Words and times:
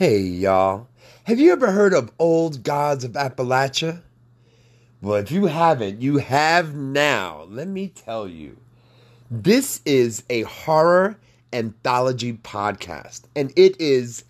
Hey, 0.00 0.20
y'all. 0.20 0.88
Have 1.24 1.38
you 1.38 1.52
ever 1.52 1.72
heard 1.72 1.92
of 1.92 2.10
Old 2.18 2.62
Gods 2.62 3.04
of 3.04 3.12
Appalachia? 3.12 4.00
Well, 5.02 5.16
if 5.16 5.30
you 5.30 5.44
haven't, 5.44 6.00
you 6.00 6.16
have 6.16 6.74
now. 6.74 7.44
Let 7.50 7.68
me 7.68 7.88
tell 7.88 8.26
you. 8.26 8.56
This 9.30 9.82
is 9.84 10.22
a 10.30 10.44
horror 10.44 11.18
anthology 11.52 12.32
podcast, 12.32 13.24
and 13.36 13.52
it 13.56 13.78
is 13.78 14.24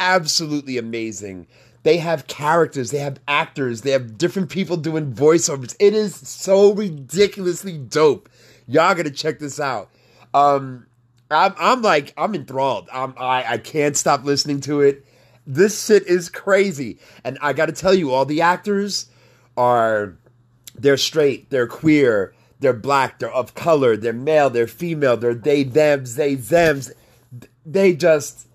absolutely 0.00 0.78
amazing. 0.78 1.46
They 1.82 1.98
have 1.98 2.26
characters, 2.26 2.90
they 2.90 3.00
have 3.00 3.20
actors, 3.28 3.82
they 3.82 3.90
have 3.90 4.16
different 4.16 4.48
people 4.48 4.78
doing 4.78 5.12
voiceovers. 5.12 5.76
It 5.78 5.92
is 5.92 6.14
so 6.14 6.72
ridiculously 6.72 7.76
dope. 7.76 8.30
Y'all 8.66 8.94
gotta 8.94 9.10
check 9.10 9.40
this 9.40 9.60
out. 9.60 9.90
Um, 10.32 10.86
I'm, 11.32 11.54
I'm 11.58 11.82
like, 11.82 12.14
I'm 12.16 12.34
enthralled. 12.34 12.88
I'm, 12.92 13.14
I, 13.18 13.44
I 13.54 13.58
can't 13.58 13.96
stop 13.96 14.24
listening 14.24 14.60
to 14.62 14.80
it. 14.80 15.04
This 15.46 15.86
shit 15.86 16.06
is 16.06 16.28
crazy. 16.28 16.98
And 17.24 17.38
I 17.40 17.52
gotta 17.52 17.72
tell 17.72 17.94
you, 17.94 18.12
all 18.12 18.24
the 18.24 18.42
actors 18.42 19.10
are, 19.56 20.16
they're 20.74 20.96
straight, 20.96 21.50
they're 21.50 21.66
queer, 21.66 22.34
they're 22.60 22.72
black, 22.72 23.18
they're 23.18 23.32
of 23.32 23.54
color, 23.54 23.96
they're 23.96 24.12
male, 24.12 24.50
they're 24.50 24.66
female, 24.66 25.16
they're 25.16 25.34
they, 25.34 25.64
thems, 25.64 26.14
they, 26.14 26.36
thems. 26.36 26.92
They 27.66 27.94
just, 27.94 28.46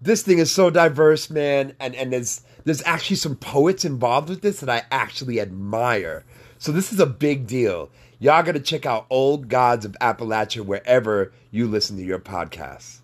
this 0.00 0.22
thing 0.22 0.38
is 0.38 0.50
so 0.52 0.70
diverse, 0.70 1.30
man. 1.30 1.74
And, 1.80 1.94
and 1.94 2.12
there's, 2.12 2.42
there's 2.64 2.82
actually 2.82 3.16
some 3.16 3.36
poets 3.36 3.84
involved 3.84 4.28
with 4.28 4.42
this 4.42 4.60
that 4.60 4.68
I 4.68 4.82
actually 4.90 5.40
admire. 5.40 6.24
So 6.58 6.72
this 6.72 6.92
is 6.92 7.00
a 7.00 7.06
big 7.06 7.46
deal. 7.46 7.90
Y'all 8.18 8.42
got 8.42 8.52
to 8.52 8.60
check 8.60 8.86
out 8.86 9.04
Old 9.10 9.50
Gods 9.50 9.84
of 9.84 9.94
Appalachia 10.00 10.64
wherever 10.64 11.34
you 11.50 11.68
listen 11.68 11.98
to 11.98 12.02
your 12.02 12.18
podcasts. 12.18 13.00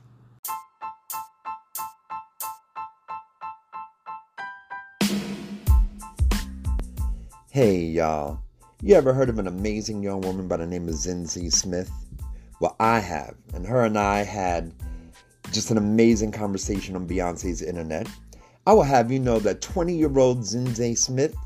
Hey, 7.50 7.80
y'all. 7.80 8.40
You 8.80 8.94
ever 8.94 9.12
heard 9.12 9.28
of 9.28 9.38
an 9.38 9.46
amazing 9.46 10.02
young 10.02 10.22
woman 10.22 10.48
by 10.48 10.56
the 10.56 10.66
name 10.66 10.88
of 10.88 10.94
Zinzi 10.94 11.52
Smith? 11.52 11.90
Well, 12.58 12.74
I 12.80 12.98
have. 12.98 13.34
And 13.52 13.66
her 13.66 13.84
and 13.84 13.98
I 13.98 14.22
had 14.22 14.72
just 15.52 15.70
an 15.70 15.76
amazing 15.76 16.32
conversation 16.32 16.96
on 16.96 17.06
Beyonce's 17.06 17.60
internet. 17.60 18.08
I 18.66 18.72
will 18.72 18.82
have 18.82 19.12
you 19.12 19.18
know 19.18 19.38
that 19.40 19.60
20 19.60 19.94
year 19.94 20.18
old 20.18 20.38
Zinzi 20.38 20.96
Smith 20.96 21.36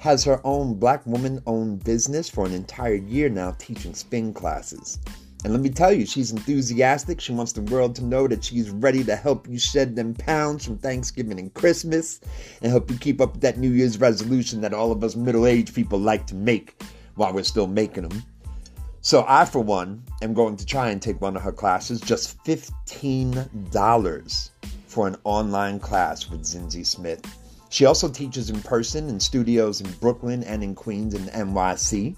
has 0.00 0.24
her 0.24 0.40
own 0.44 0.74
black 0.74 1.06
woman 1.06 1.42
owned 1.46 1.84
business 1.84 2.26
for 2.26 2.46
an 2.46 2.54
entire 2.54 2.94
year 2.94 3.28
now 3.28 3.54
teaching 3.58 3.92
spin 3.92 4.32
classes. 4.32 4.98
And 5.44 5.52
let 5.52 5.60
me 5.60 5.68
tell 5.68 5.92
you, 5.92 6.06
she's 6.06 6.32
enthusiastic. 6.32 7.20
She 7.20 7.32
wants 7.32 7.52
the 7.52 7.60
world 7.60 7.94
to 7.96 8.04
know 8.04 8.26
that 8.26 8.42
she's 8.42 8.70
ready 8.70 9.04
to 9.04 9.14
help 9.14 9.46
you 9.46 9.58
shed 9.58 9.94
them 9.94 10.14
pounds 10.14 10.64
from 10.64 10.78
Thanksgiving 10.78 11.38
and 11.38 11.52
Christmas 11.52 12.20
and 12.62 12.72
help 12.72 12.90
you 12.90 12.96
keep 12.96 13.20
up 13.20 13.40
that 13.40 13.58
New 13.58 13.72
Year's 13.72 14.00
resolution 14.00 14.62
that 14.62 14.72
all 14.72 14.90
of 14.90 15.04
us 15.04 15.16
middle 15.16 15.46
aged 15.46 15.74
people 15.74 15.98
like 15.98 16.26
to 16.28 16.34
make 16.34 16.82
while 17.16 17.34
we're 17.34 17.42
still 17.42 17.66
making 17.66 18.08
them. 18.08 18.22
So, 19.02 19.26
I, 19.28 19.44
for 19.44 19.60
one, 19.60 20.02
am 20.22 20.32
going 20.32 20.56
to 20.56 20.64
try 20.64 20.88
and 20.88 21.02
take 21.02 21.20
one 21.20 21.36
of 21.36 21.42
her 21.42 21.52
classes, 21.52 22.00
just 22.00 22.42
$15 22.44 24.50
for 24.86 25.06
an 25.06 25.16
online 25.24 25.78
class 25.78 26.30
with 26.30 26.44
Zinzi 26.44 26.86
Smith. 26.86 27.22
She 27.70 27.84
also 27.86 28.08
teaches 28.08 28.50
in 28.50 28.60
person 28.60 29.08
in 29.08 29.20
studios 29.20 29.80
in 29.80 29.90
Brooklyn 29.92 30.42
and 30.42 30.62
in 30.62 30.74
Queens 30.74 31.14
and 31.14 31.28
NYC. 31.30 32.16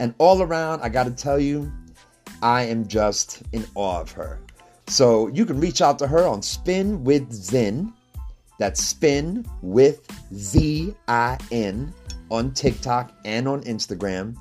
And 0.00 0.14
all 0.18 0.42
around, 0.42 0.82
I 0.82 0.88
gotta 0.88 1.12
tell 1.12 1.38
you, 1.38 1.72
I 2.42 2.62
am 2.62 2.86
just 2.86 3.42
in 3.52 3.64
awe 3.76 4.00
of 4.00 4.10
her. 4.12 4.40
So 4.88 5.28
you 5.28 5.46
can 5.46 5.60
reach 5.60 5.80
out 5.80 5.98
to 6.00 6.08
her 6.08 6.26
on 6.26 6.42
Spin 6.42 7.04
with 7.04 7.32
Zin. 7.32 7.92
That's 8.58 8.82
Spin 8.82 9.46
with 9.62 10.06
Z 10.34 10.94
I 11.06 11.38
N 11.52 11.94
on 12.28 12.52
TikTok 12.52 13.12
and 13.24 13.46
on 13.46 13.62
Instagram. 13.62 14.36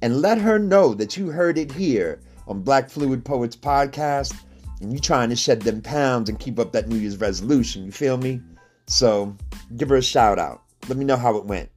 And 0.00 0.22
let 0.22 0.38
her 0.38 0.60
know 0.60 0.94
that 0.94 1.16
you 1.16 1.26
heard 1.30 1.58
it 1.58 1.72
here 1.72 2.20
on 2.46 2.62
Black 2.62 2.88
Fluid 2.88 3.24
Poets 3.24 3.56
Podcast 3.56 4.36
and 4.80 4.92
you 4.92 5.00
trying 5.00 5.28
to 5.30 5.36
shed 5.36 5.62
them 5.62 5.82
pounds 5.82 6.28
and 6.28 6.38
keep 6.38 6.60
up 6.60 6.70
that 6.70 6.88
New 6.88 6.96
Year's 6.96 7.16
resolution. 7.16 7.84
You 7.84 7.90
feel 7.90 8.16
me? 8.16 8.40
So 8.86 9.36
give 9.76 9.88
her 9.90 9.96
a 9.96 10.02
shout 10.02 10.38
out. 10.38 10.62
Let 10.88 10.96
me 10.96 11.04
know 11.04 11.16
how 11.16 11.36
it 11.36 11.44
went. 11.44 11.70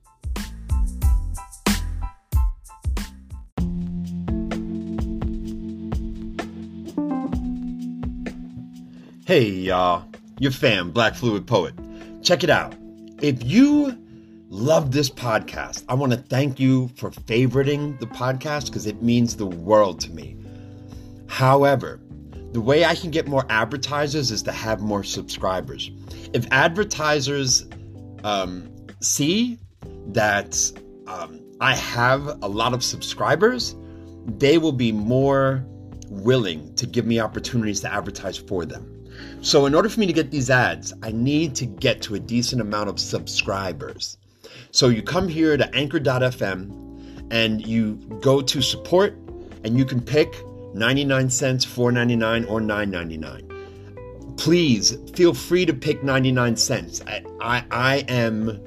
Hey, 9.26 9.50
y'all. 9.50 10.06
Your 10.40 10.52
fam, 10.52 10.92
Black 10.92 11.16
Fluid 11.16 11.46
Poet. 11.46 11.74
Check 12.24 12.44
it 12.44 12.50
out. 12.50 12.74
If 13.22 13.44
you 13.44 13.98
love 14.50 14.92
this 14.92 15.10
podcast, 15.10 15.86
I 15.88 15.94
want 15.94 16.12
to 16.12 16.18
thank 16.18 16.60
you 16.60 16.90
for 16.96 17.12
favoriting 17.12 18.00
the 18.00 18.08
podcast 18.08 18.66
because 18.66 18.88
it 18.88 19.02
means 19.02 19.36
the 19.36 19.46
world 19.46 20.00
to 20.02 20.12
me. 20.12 20.36
However, 21.28 22.02
the 22.52 22.60
way 22.60 22.84
I 22.84 22.96
can 22.96 23.12
get 23.12 23.28
more 23.28 23.46
advertisers 23.50 24.32
is 24.32 24.44
to 24.44 24.52
have 24.52 24.82
more 24.82 25.04
subscribers. 25.04 25.92
If 26.34 26.46
advertisers 26.52 27.66
um, 28.24 28.70
see 29.02 29.58
that 30.08 30.72
um, 31.08 31.40
I 31.60 31.76
have 31.76 32.26
a 32.42 32.48
lot 32.48 32.74
of 32.74 32.84
subscribers, 32.84 33.76
they 34.26 34.58
will 34.58 34.72
be 34.72 34.92
more 34.92 35.66
willing 36.10 36.74
to 36.76 36.86
give 36.86 37.06
me 37.06 37.20
opportunities 37.20 37.82
to 37.82 37.94
advertise 37.94 38.38
for 38.38 38.66
them. 38.66 38.88
So, 39.42 39.66
in 39.66 39.76
order 39.76 39.90
for 39.90 40.00
me 40.00 40.08
to 40.08 40.14
get 40.14 40.32
these 40.32 40.50
ads, 40.50 40.94
I 41.04 41.12
need 41.12 41.56
to 41.56 41.66
get 41.66 42.02
to 42.04 42.16
a 42.16 42.20
decent 42.20 42.62
amount 42.62 42.90
of 42.90 43.00
subscribers. 43.00 44.18
So, 44.72 44.88
you 44.90 45.02
come 45.02 45.28
here 45.28 45.58
to 45.58 45.76
anchor.fm 45.76 47.30
and 47.32 47.66
you 47.66 47.96
go 48.22 48.42
to 48.42 48.62
support, 48.62 49.14
and 49.64 49.78
you 49.78 49.86
can 49.86 50.02
pick 50.02 50.36
99 50.74 51.30
cents, 51.30 51.66
4.99 51.66 52.50
or 52.50 52.60
9.99. 52.60 53.61
Please 54.42 54.98
feel 55.14 55.36
free 55.36 55.68
to 55.68 55.74
pick 55.74 56.04
99 56.04 56.56
cents. 56.56 57.00
I, 57.06 57.24
I, 57.40 57.64
I 57.70 57.96
am 58.08 58.60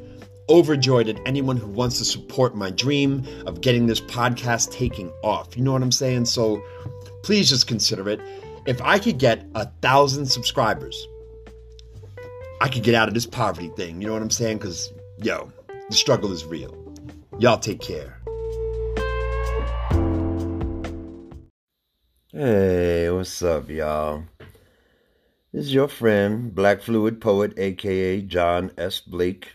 overjoyed 0.49 1.09
at 1.09 1.19
anyone 1.27 1.57
who 1.57 1.67
wants 1.67 1.99
to 1.99 2.05
support 2.05 2.55
my 2.55 2.71
dream 2.71 3.27
of 3.45 3.61
getting 3.61 3.89
this 3.89 4.01
podcast 4.01 4.71
taking 4.71 5.11
off. 5.25 5.57
You 5.57 5.65
know 5.65 5.73
what 5.73 5.83
I'm 5.83 5.91
saying? 5.91 6.27
So 6.27 6.63
please 7.25 7.49
just 7.49 7.67
consider 7.67 8.09
it. 8.09 8.21
If 8.67 8.81
I 8.83 9.01
could 9.01 9.19
get 9.19 9.49
a 9.57 9.67
thousand 9.83 10.27
subscribers, 10.27 11.09
I 12.61 12.69
could 12.69 12.85
get 12.85 12.95
out 12.95 13.09
of 13.09 13.15
this 13.15 13.27
poverty 13.27 13.71
thing. 13.71 14.01
You 14.01 14.07
know 14.07 14.13
what 14.13 14.23
I'm 14.23 14.31
saying? 14.31 14.59
Because, 14.59 14.93
yo, 15.25 15.51
the 15.91 15.97
struggle 15.97 16.31
is 16.31 16.45
real. 16.45 16.73
Y'all 17.41 17.59
take 17.59 17.81
care. 17.81 18.21
Hey, 22.31 23.11
what's 23.11 23.43
up, 23.43 23.69
y'all? 23.69 24.23
This 25.55 25.67
is 25.67 25.75
your 25.75 25.87
friend, 25.87 26.53
Black 26.53 26.83
Fluid 26.83 27.21
Poet, 27.21 27.57
aka 27.57 28.21
John 28.23 28.73
S. 28.77 28.99
Blake, 28.99 29.53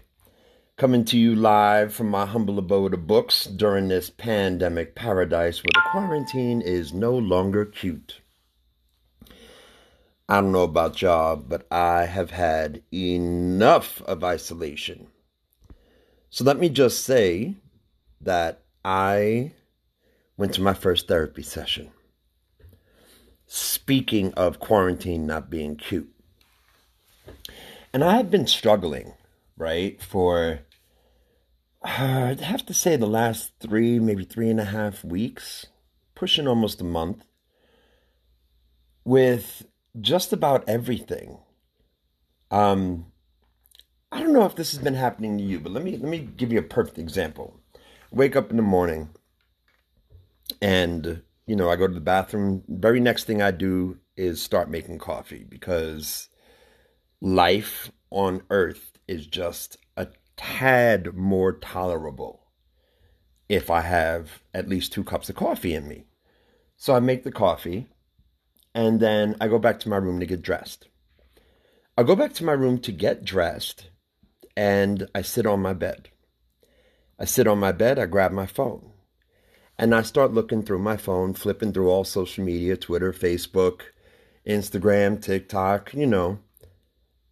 coming 0.78 1.04
to 1.04 1.18
you 1.18 1.36
live 1.36 1.94
from 1.94 2.08
my 2.08 2.26
humble 2.26 2.58
abode 2.58 2.94
of 2.94 3.06
books 3.06 3.44
during 3.44 3.90
this 3.90 4.10
pandemic 4.10 4.96
paradise 4.96 5.62
where 5.62 5.74
the 5.74 5.90
quarantine 5.92 6.62
is 6.62 6.94
no 6.94 7.18
longer 7.18 7.66
cute. 7.66 8.22
I 10.30 10.40
don't 10.40 10.54
know 10.54 10.64
about 10.64 11.02
y'all, 11.02 11.36
but 11.36 11.68
I 11.70 12.06
have 12.06 12.32
had 12.32 12.82
enough 12.94 14.02
of 14.04 14.24
isolation. 14.24 15.08
So 16.30 16.46
let 16.46 16.58
me 16.58 16.70
just 16.70 17.04
say 17.04 17.56
that 18.22 18.62
I 18.86 19.52
went 20.38 20.54
to 20.54 20.62
my 20.62 20.76
first 20.76 21.10
therapy 21.10 21.44
session. 21.44 21.92
Speaking 23.52 24.32
of 24.36 24.60
quarantine 24.60 25.26
not 25.26 25.50
being 25.50 25.76
cute. 25.76 26.14
And 27.92 28.04
I 28.04 28.18
have 28.18 28.30
been 28.30 28.46
struggling, 28.46 29.14
right, 29.58 30.00
for, 30.00 30.60
uh, 31.84 32.28
I'd 32.30 32.42
have 32.42 32.64
to 32.68 32.76
say, 32.76 32.96
the 32.96 33.08
last 33.08 33.54
three, 33.60 33.98
maybe 33.98 34.24
three 34.24 34.52
and 34.52 34.60
a 34.60 34.66
half 34.66 35.04
weeks, 35.04 35.66
pushing 36.14 36.48
almost 36.48 36.80
a 36.80 36.84
month, 36.84 37.26
with 39.04 39.66
just 40.00 40.32
about 40.32 40.70
everything. 40.70 41.40
Um, 42.52 43.08
I 44.12 44.20
don't 44.20 44.34
know 44.34 44.46
if 44.46 44.56
this 44.56 44.74
has 44.74 44.84
been 44.84 44.94
happening 44.94 45.40
to 45.40 45.44
you, 45.44 45.60
but 45.60 45.72
let 45.72 45.84
me 45.84 45.98
let 45.98 46.08
me 46.08 46.20
give 46.20 46.54
you 46.54 46.60
a 46.60 46.64
perfect 46.64 47.00
example. 47.00 47.60
Wake 48.12 48.36
up 48.36 48.52
in 48.52 48.58
the 48.58 48.62
morning, 48.62 49.10
and 50.62 51.24
you 51.50 51.56
know 51.56 51.68
I 51.68 51.78
go 51.78 51.88
to 51.88 51.94
the 51.94 52.00
bathroom. 52.00 52.64
Very 52.68 53.00
next 53.00 53.24
thing 53.24 53.42
I 53.42 53.50
do 53.50 53.98
is 54.16 54.40
start 54.40 54.70
making 54.70 55.00
coffee 55.00 55.48
because 55.50 56.30
life 57.22 57.92
on 58.12 58.44
Earth 58.52 59.00
is 59.08 59.26
just 59.26 59.76
a 59.98 60.10
tad 60.38 61.16
more 61.16 61.54
tolerable 61.54 62.46
if 63.50 63.72
I 63.72 63.82
have 63.82 64.44
at 64.54 64.70
least 64.70 64.94
two 64.94 65.04
cups 65.04 65.28
of 65.28 65.38
coffee 65.38 65.74
in 65.74 65.88
me. 65.88 66.06
So 66.78 66.94
I 66.94 67.00
make 67.00 67.24
the 67.24 67.32
coffee 67.32 67.88
and 68.76 69.00
then 69.00 69.36
I 69.42 69.48
go 69.48 69.58
back 69.58 69.80
to 69.80 69.90
my 69.90 69.98
room 69.98 70.20
to 70.20 70.28
get 70.28 70.44
dressed. 70.44 70.88
I 71.98 72.04
go 72.04 72.16
back 72.16 72.34
to 72.36 72.46
my 72.46 72.54
room 72.54 72.78
to 72.82 72.92
get 72.92 73.26
dressed 73.26 73.90
and 74.56 75.08
I 75.16 75.24
sit 75.24 75.48
on 75.48 75.64
my 75.64 75.74
bed. 75.74 76.10
I 77.20 77.26
sit 77.26 77.48
on 77.48 77.58
my 77.58 77.72
bed, 77.72 77.98
I 77.98 78.06
grab 78.06 78.32
my 78.32 78.46
phone, 78.46 78.92
and 79.80 79.96
I 79.96 80.02
start 80.02 80.34
looking 80.34 80.62
through 80.62 80.80
my 80.80 80.98
phone, 80.98 81.34
flipping 81.34 81.72
through 81.72 81.90
all 81.90 82.04
social 82.04 82.44
media 82.44 82.76
Twitter, 82.76 83.14
Facebook, 83.14 83.84
Instagram, 84.46 85.22
TikTok, 85.22 85.94
you 85.94 86.06
know. 86.06 86.40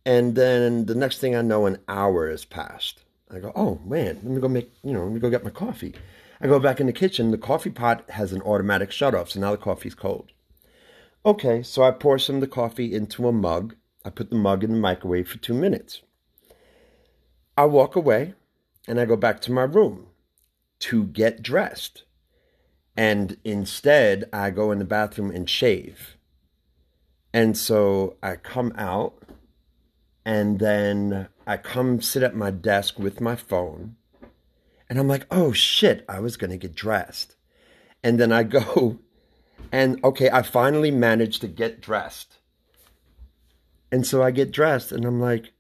And 0.06 0.34
then 0.34 0.86
the 0.86 0.96
next 0.96 1.20
thing 1.20 1.36
I 1.36 1.42
know, 1.42 1.66
an 1.66 1.80
hour 1.90 2.30
has 2.30 2.46
passed. 2.46 3.04
I 3.30 3.40
go, 3.40 3.52
oh 3.54 3.82
man, 3.86 4.22
let 4.24 4.24
me 4.24 4.40
go 4.40 4.48
make, 4.48 4.72
you 4.82 4.94
know, 4.94 5.04
let 5.04 5.12
me 5.12 5.20
go 5.20 5.30
get 5.30 5.44
my 5.44 5.50
coffee. 5.50 5.94
I 6.40 6.48
go 6.48 6.58
back 6.58 6.80
in 6.80 6.88
the 6.88 6.94
kitchen. 6.94 7.32
The 7.32 7.38
coffee 7.38 7.70
pot 7.70 8.10
has 8.12 8.32
an 8.32 8.42
automatic 8.44 8.94
shut 8.94 9.14
off, 9.14 9.32
so 9.32 9.42
now 9.42 9.52
the 9.52 9.58
coffee's 9.58 9.96
cold. 9.96 10.32
Okay, 11.26 11.62
so 11.62 11.84
I 11.84 11.92
pour 11.92 12.18
some 12.18 12.36
of 12.36 12.42
the 12.42 12.48
coffee 12.48 12.94
into 12.94 13.28
a 13.28 13.34
mug. 13.34 13.76
I 14.06 14.10
put 14.10 14.30
the 14.30 14.38
mug 14.38 14.64
in 14.64 14.72
the 14.72 14.80
microwave 14.80 15.28
for 15.28 15.38
two 15.38 15.54
minutes. 15.54 16.02
I 17.58 17.66
walk 17.66 17.98
away 17.98 18.36
and 18.88 19.02
I 19.02 19.06
go 19.06 19.18
back 19.18 19.42
to 19.42 19.52
my 19.52 19.64
room 19.64 20.08
to 20.80 21.04
get 21.04 21.42
dressed. 21.42 22.04
And 22.98 23.38
instead, 23.44 24.28
I 24.34 24.50
go 24.50 24.72
in 24.72 24.80
the 24.80 24.86
bathroom 24.86 25.30
and 25.32 25.50
shave. 25.50 26.18
And 27.32 27.56
so 27.56 28.18
I 28.24 28.36
come 28.36 28.74
out 28.76 29.14
and 30.26 30.60
then 30.60 31.28
I 31.46 31.58
come 31.58 32.02
sit 32.02 32.24
at 32.24 32.36
my 32.36 32.50
desk 32.50 32.98
with 32.98 33.22
my 33.22 33.36
phone. 33.36 33.96
And 34.90 34.98
I'm 34.98 35.08
like, 35.08 35.28
oh 35.30 35.52
shit, 35.52 36.04
I 36.10 36.20
was 36.20 36.38
going 36.38 36.50
to 36.50 36.58
get 36.58 36.74
dressed. 36.74 37.36
And 38.04 38.20
then 38.20 38.32
I 38.32 38.44
go 38.60 39.00
and 39.72 40.04
okay, 40.04 40.30
I 40.30 40.42
finally 40.42 40.92
managed 40.92 41.42
to 41.42 41.48
get 41.48 41.82
dressed. 41.82 42.38
And 43.92 44.06
so 44.08 44.24
I 44.24 44.32
get 44.32 44.52
dressed 44.52 44.92
and 44.92 45.06
I'm 45.06 45.22
like, 45.22 45.52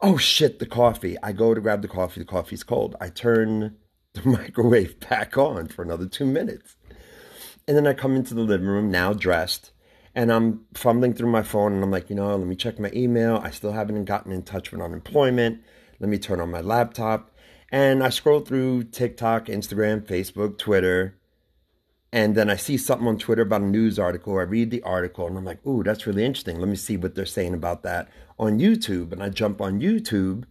Oh 0.00 0.16
shit, 0.16 0.58
the 0.58 0.66
coffee. 0.66 1.16
I 1.22 1.32
go 1.32 1.54
to 1.54 1.60
grab 1.60 1.82
the 1.82 1.88
coffee, 1.88 2.20
the 2.20 2.26
coffee's 2.26 2.64
cold. 2.64 2.96
I 3.00 3.08
turn 3.08 3.76
the 4.14 4.28
microwave 4.28 4.98
back 5.08 5.38
on 5.38 5.68
for 5.68 5.82
another 5.82 6.06
two 6.06 6.26
minutes. 6.26 6.76
And 7.70 7.76
then 7.76 7.86
I 7.86 7.92
come 7.92 8.16
into 8.16 8.34
the 8.34 8.40
living 8.40 8.66
room, 8.66 8.90
now 8.90 9.12
dressed, 9.12 9.70
and 10.12 10.32
I'm 10.32 10.66
fumbling 10.74 11.14
through 11.14 11.30
my 11.30 11.44
phone 11.44 11.72
and 11.72 11.84
I'm 11.84 11.90
like, 11.92 12.10
you 12.10 12.16
know, 12.16 12.34
let 12.34 12.44
me 12.44 12.56
check 12.56 12.80
my 12.80 12.90
email. 12.92 13.36
I 13.44 13.52
still 13.52 13.70
haven't 13.70 14.06
gotten 14.06 14.32
in 14.32 14.42
touch 14.42 14.72
with 14.72 14.80
unemployment. 14.80 15.62
Let 16.00 16.10
me 16.10 16.18
turn 16.18 16.40
on 16.40 16.50
my 16.50 16.62
laptop. 16.62 17.30
And 17.70 18.02
I 18.02 18.08
scroll 18.08 18.40
through 18.40 18.82
TikTok, 18.90 19.46
Instagram, 19.46 20.00
Facebook, 20.00 20.58
Twitter, 20.58 21.16
and 22.12 22.34
then 22.34 22.50
I 22.50 22.56
see 22.56 22.76
something 22.76 23.06
on 23.06 23.18
Twitter 23.18 23.42
about 23.42 23.60
a 23.60 23.66
news 23.66 24.00
article. 24.00 24.36
I 24.36 24.42
read 24.42 24.72
the 24.72 24.82
article 24.82 25.28
and 25.28 25.38
I'm 25.38 25.44
like, 25.44 25.64
ooh, 25.64 25.84
that's 25.84 26.08
really 26.08 26.24
interesting. 26.24 26.58
Let 26.58 26.68
me 26.68 26.74
see 26.74 26.96
what 26.96 27.14
they're 27.14 27.24
saying 27.24 27.54
about 27.54 27.84
that 27.84 28.08
on 28.36 28.58
YouTube. 28.58 29.12
And 29.12 29.22
I 29.22 29.28
jump 29.28 29.60
on 29.60 29.80
YouTube 29.80 30.42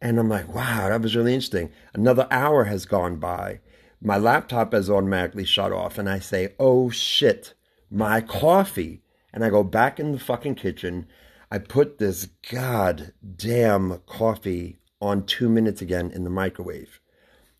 and 0.00 0.18
I'm 0.18 0.30
like, 0.30 0.48
wow, 0.54 0.88
that 0.88 1.02
was 1.02 1.14
really 1.14 1.34
interesting. 1.34 1.70
Another 1.92 2.26
hour 2.30 2.64
has 2.64 2.86
gone 2.86 3.16
by. 3.16 3.60
My 4.06 4.18
laptop 4.18 4.74
has 4.74 4.90
automatically 4.90 5.46
shut 5.46 5.72
off. 5.72 5.96
And 5.96 6.08
I 6.08 6.18
say, 6.18 6.54
oh 6.58 6.90
shit, 6.90 7.54
my 7.90 8.20
coffee. 8.20 9.02
And 9.32 9.42
I 9.42 9.48
go 9.48 9.64
back 9.64 9.98
in 9.98 10.12
the 10.12 10.18
fucking 10.18 10.56
kitchen. 10.56 11.06
I 11.50 11.58
put 11.58 11.98
this 11.98 12.28
goddamn 12.50 14.02
coffee 14.06 14.78
on 15.00 15.24
two 15.24 15.48
minutes 15.48 15.80
again 15.80 16.10
in 16.10 16.22
the 16.22 16.30
microwave. 16.30 17.00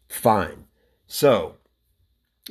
Fine. 0.06 0.66
So 1.06 1.56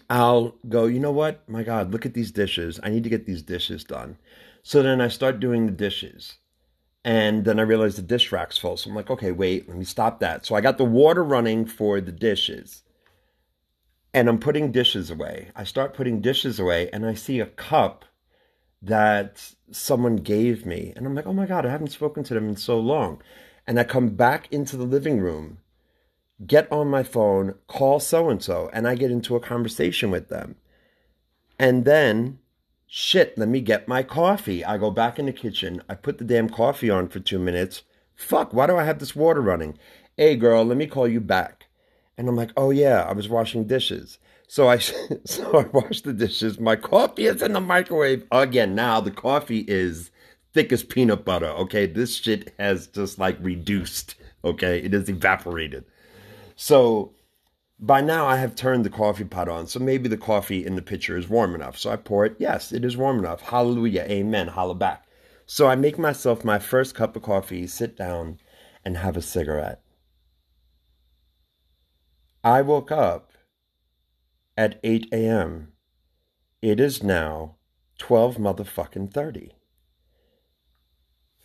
I'll 0.09 0.55
go, 0.67 0.85
you 0.85 0.99
know 0.99 1.11
what? 1.11 1.47
My 1.47 1.61
God, 1.61 1.91
look 1.91 2.05
at 2.05 2.15
these 2.15 2.31
dishes. 2.31 2.79
I 2.81 2.89
need 2.89 3.03
to 3.03 3.09
get 3.09 3.27
these 3.27 3.43
dishes 3.43 3.83
done. 3.83 4.17
So 4.63 4.81
then 4.81 5.01
I 5.01 5.07
start 5.07 5.39
doing 5.39 5.67
the 5.67 5.71
dishes. 5.71 6.37
And 7.05 7.45
then 7.45 7.59
I 7.59 7.63
realize 7.63 7.95
the 7.95 8.01
dish 8.01 8.31
rack's 8.31 8.57
full. 8.57 8.77
So 8.77 8.89
I'm 8.89 8.95
like, 8.95 9.11
okay, 9.11 9.31
wait, 9.31 9.67
let 9.67 9.77
me 9.77 9.85
stop 9.85 10.19
that. 10.21 10.45
So 10.45 10.55
I 10.55 10.61
got 10.61 10.77
the 10.77 10.85
water 10.85 11.23
running 11.23 11.65
for 11.65 12.01
the 12.01 12.13
dishes. 12.13 12.81
And 14.13 14.29
I'm 14.29 14.39
putting 14.39 14.71
dishes 14.71 15.09
away. 15.09 15.49
I 15.55 15.63
start 15.63 15.93
putting 15.93 16.21
dishes 16.21 16.59
away 16.59 16.89
and 16.91 17.05
I 17.05 17.13
see 17.13 17.39
a 17.39 17.47
cup 17.47 18.05
that 18.81 19.53
someone 19.71 20.17
gave 20.17 20.65
me. 20.65 20.93
And 20.95 21.05
I'm 21.05 21.15
like, 21.15 21.25
oh 21.25 21.33
my 21.33 21.45
God, 21.45 21.65
I 21.65 21.71
haven't 21.71 21.91
spoken 21.91 22.23
to 22.25 22.33
them 22.33 22.49
in 22.49 22.57
so 22.57 22.79
long. 22.79 23.21
And 23.65 23.79
I 23.79 23.83
come 23.83 24.09
back 24.09 24.47
into 24.51 24.77
the 24.77 24.83
living 24.83 25.19
room 25.19 25.59
get 26.47 26.71
on 26.71 26.87
my 26.87 27.03
phone, 27.03 27.55
call 27.67 27.99
so 27.99 28.29
and 28.29 28.41
so, 28.41 28.69
and 28.73 28.87
I 28.87 28.95
get 28.95 29.11
into 29.11 29.35
a 29.35 29.39
conversation 29.39 30.11
with 30.11 30.29
them. 30.29 30.55
And 31.59 31.85
then, 31.85 32.39
shit, 32.87 33.37
let 33.37 33.47
me 33.47 33.61
get 33.61 33.87
my 33.87 34.03
coffee. 34.03 34.65
I 34.65 34.77
go 34.77 34.91
back 34.91 35.19
in 35.19 35.25
the 35.25 35.33
kitchen, 35.33 35.81
I 35.87 35.95
put 35.95 36.17
the 36.17 36.23
damn 36.23 36.49
coffee 36.49 36.89
on 36.89 37.07
for 37.07 37.19
two 37.19 37.39
minutes. 37.39 37.83
Fuck, 38.15 38.53
why 38.53 38.67
do 38.67 38.77
I 38.77 38.83
have 38.83 38.99
this 38.99 39.15
water 39.15 39.41
running? 39.41 39.77
Hey, 40.17 40.35
girl, 40.35 40.63
let 40.63 40.77
me 40.77 40.87
call 40.87 41.07
you 41.07 41.21
back. 41.21 41.62
And 42.17 42.29
I'm 42.29 42.35
like, 42.35 42.51
oh 42.55 42.69
yeah, 42.69 43.03
I 43.03 43.13
was 43.13 43.29
washing 43.29 43.65
dishes. 43.65 44.19
So 44.47 44.69
I 44.69 44.77
so 45.25 45.57
I 45.57 45.63
wash 45.65 46.01
the 46.01 46.13
dishes. 46.13 46.59
My 46.59 46.75
coffee 46.75 47.25
is 47.25 47.41
in 47.41 47.53
the 47.53 47.61
microwave 47.61 48.25
again. 48.31 48.75
Now 48.75 48.99
the 48.99 49.11
coffee 49.11 49.65
is 49.67 50.11
thick 50.53 50.71
as 50.71 50.83
peanut 50.83 51.25
butter. 51.25 51.47
Okay, 51.47 51.85
this 51.85 52.15
shit 52.15 52.53
has 52.59 52.87
just 52.87 53.17
like 53.17 53.37
reduced. 53.41 54.15
Okay, 54.45 54.79
it 54.79 54.93
is 54.93 55.09
evaporated. 55.09 55.85
So 56.55 57.13
by 57.79 58.01
now 58.01 58.25
I 58.25 58.37
have 58.37 58.55
turned 58.55 58.85
the 58.85 58.89
coffee 58.89 59.25
pot 59.25 59.49
on. 59.49 59.67
So 59.67 59.79
maybe 59.79 60.07
the 60.07 60.17
coffee 60.17 60.65
in 60.65 60.75
the 60.75 60.81
pitcher 60.81 61.17
is 61.17 61.29
warm 61.29 61.55
enough. 61.55 61.77
So 61.77 61.89
I 61.91 61.95
pour 61.95 62.25
it. 62.25 62.35
Yes, 62.39 62.71
it 62.71 62.85
is 62.85 62.95
warm 62.95 63.19
enough. 63.19 63.41
Hallelujah. 63.41 64.05
Amen. 64.09 64.47
Holla 64.47 64.75
back. 64.75 65.05
So 65.45 65.67
I 65.67 65.75
make 65.75 65.99
myself 65.99 66.45
my 66.45 66.59
first 66.59 66.95
cup 66.95 67.15
of 67.15 67.23
coffee, 67.23 67.67
sit 67.67 67.97
down, 67.97 68.39
and 68.85 68.97
have 68.97 69.17
a 69.17 69.21
cigarette. 69.21 69.82
I 72.43 72.61
woke 72.61 72.91
up 72.91 73.31
at 74.57 74.79
8 74.83 75.07
a.m. 75.13 75.71
It 76.61 76.79
is 76.79 77.01
now 77.01 77.55
12 77.99 78.35
motherfucking 78.37 79.13
30. 79.13 79.51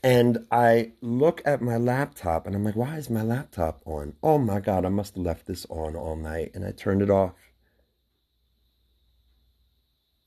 And 0.02 0.46
I 0.50 0.92
look 1.00 1.42
at 1.44 1.60
my 1.60 1.76
laptop 1.76 2.46
and 2.46 2.54
I'm 2.54 2.64
like, 2.64 2.76
why 2.76 2.96
is 2.96 3.10
my 3.10 3.22
laptop 3.22 3.82
on? 3.84 4.14
Oh 4.22 4.38
my 4.38 4.60
God, 4.60 4.84
I 4.84 4.88
must 4.88 5.16
have 5.16 5.24
left 5.24 5.46
this 5.46 5.66
on 5.68 5.96
all 5.96 6.16
night. 6.16 6.52
And 6.54 6.64
I 6.64 6.72
turned 6.72 7.02
it 7.02 7.10
off. 7.10 7.34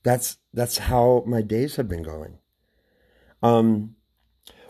That's 0.02 0.38
that's 0.52 0.78
how 0.78 1.22
my 1.26 1.42
days 1.42 1.76
have 1.76 1.88
been 1.88 2.02
going. 2.02 2.38
Um 3.42 3.96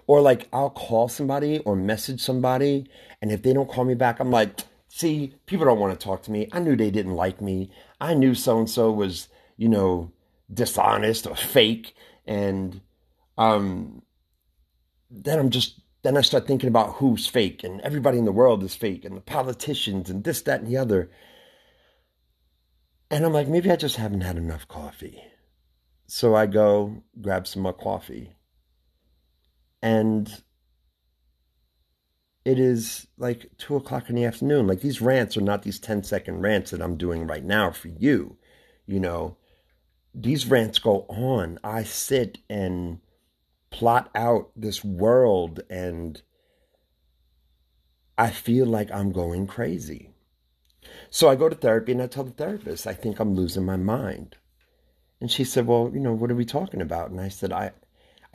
or 0.07 0.21
like 0.21 0.49
I'll 0.53 0.71
call 0.71 1.09
somebody 1.09 1.61
or 1.61 1.75
message 1.75 2.21
somebody 2.21 2.87
and 3.21 3.33
if 3.33 3.43
they 3.43 3.53
don't 3.53 3.69
call 3.69 3.85
me 3.85 3.95
back, 3.95 4.21
I'm 4.21 4.31
like, 4.31 4.61
see, 4.95 5.35
people 5.47 5.65
don't 5.65 5.79
want 5.79 5.99
to 5.99 6.05
talk 6.05 6.23
to 6.23 6.31
me. 6.31 6.49
I 6.53 6.59
knew 6.59 6.77
they 6.77 6.91
didn't 6.91 7.15
like 7.15 7.41
me. 7.41 7.71
I 7.99 8.13
knew 8.13 8.35
so 8.35 8.59
and 8.59 8.69
so 8.69 8.93
was, 8.93 9.29
you 9.57 9.69
know, 9.69 10.13
dishonest 10.53 11.27
or 11.27 11.35
fake 11.35 11.95
and 12.27 12.83
um 13.39 14.03
then 15.11 15.39
I'm 15.39 15.49
just 15.49 15.81
then 16.03 16.19
I 16.19 16.21
start 16.21 16.47
thinking 16.47 16.69
about 16.69 16.97
who's 16.97 17.27
fake 17.27 17.65
and 17.65 17.81
everybody 17.81 18.19
in 18.19 18.27
the 18.27 18.33
world 18.33 18.63
is 18.63 18.75
fake 18.75 19.07
and 19.07 19.17
the 19.17 19.23
politicians 19.23 20.11
and 20.11 20.25
this, 20.25 20.43
that, 20.43 20.61
and 20.61 20.69
the 20.69 20.77
other. 20.77 21.11
And 23.11 23.25
I'm 23.25 23.33
like, 23.33 23.47
maybe 23.47 23.71
I 23.71 23.77
just 23.77 23.97
haven't 23.97 24.23
had 24.23 24.37
enough 24.37 24.67
coffee. 24.67 25.23
So 26.09 26.35
I 26.35 26.47
go 26.47 27.03
grab 27.21 27.47
some 27.47 27.63
more 27.63 27.73
coffee. 27.73 28.35
And 29.81 30.43
it 32.45 32.59
is 32.59 33.07
like 33.19 33.51
two 33.59 33.77
o'clock 33.77 34.09
in 34.09 34.17
the 34.17 34.25
afternoon. 34.25 34.67
Like 34.67 34.81
these 34.81 35.01
rants 35.01 35.37
are 35.37 35.43
not 35.43 35.63
these 35.63 35.79
10 35.79 36.03
second 36.03 36.41
rants 36.41 36.71
that 36.71 36.83
I'm 36.83 36.97
doing 36.97 37.27
right 37.27 37.45
now 37.45 37.71
for 37.71 37.89
you. 37.89 38.37
You 38.87 39.01
know, 39.01 39.37
these 40.15 40.47
rants 40.47 40.79
go 40.79 41.07
on. 41.09 41.59
I 41.63 41.85
sit 41.85 42.39
and 42.51 43.01
plot 43.71 44.11
out 44.15 44.51
this 44.57 44.85
world 44.85 45.61
and 45.71 46.21
I 48.19 48.31
feel 48.31 48.67
like 48.67 48.91
I'm 48.91 49.13
going 49.13 49.47
crazy. 49.47 50.11
So 51.11 51.29
I 51.29 51.37
go 51.37 51.49
to 51.49 51.55
therapy 51.55 51.93
and 51.93 52.03
I 52.03 52.07
tell 52.09 52.25
the 52.25 52.33
therapist, 52.33 52.87
I 52.87 52.93
think 52.93 53.21
I'm 53.21 53.35
losing 53.35 53.65
my 53.65 53.77
mind. 53.77 54.37
And 55.21 55.31
she 55.31 55.45
said, 55.45 55.67
Well, 55.67 55.91
you 55.95 56.01
know, 56.01 56.13
what 56.13 56.31
are 56.33 56.37
we 56.37 56.45
talking 56.45 56.81
about? 56.81 57.11
And 57.11 57.21
I 57.21 57.29
said, 57.29 57.53
I 57.53 57.71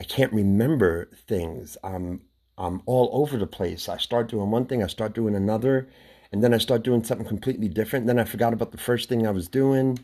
I 0.00 0.04
can't 0.04 0.32
remember 0.32 1.10
things. 1.26 1.76
I'm 1.82 2.22
I'm 2.58 2.82
all 2.86 3.08
over 3.12 3.38
the 3.38 3.46
place. 3.46 3.88
I 3.88 3.96
start 3.98 4.28
doing 4.28 4.50
one 4.50 4.66
thing, 4.66 4.82
I 4.82 4.88
start 4.88 5.14
doing 5.14 5.34
another, 5.34 5.88
and 6.32 6.42
then 6.42 6.52
I 6.52 6.58
start 6.58 6.82
doing 6.82 7.04
something 7.04 7.26
completely 7.26 7.68
different. 7.68 8.06
Then 8.06 8.18
I 8.18 8.24
forgot 8.24 8.52
about 8.52 8.72
the 8.72 8.78
first 8.78 9.08
thing 9.08 9.26
I 9.26 9.30
was 9.30 9.48
doing. 9.48 9.98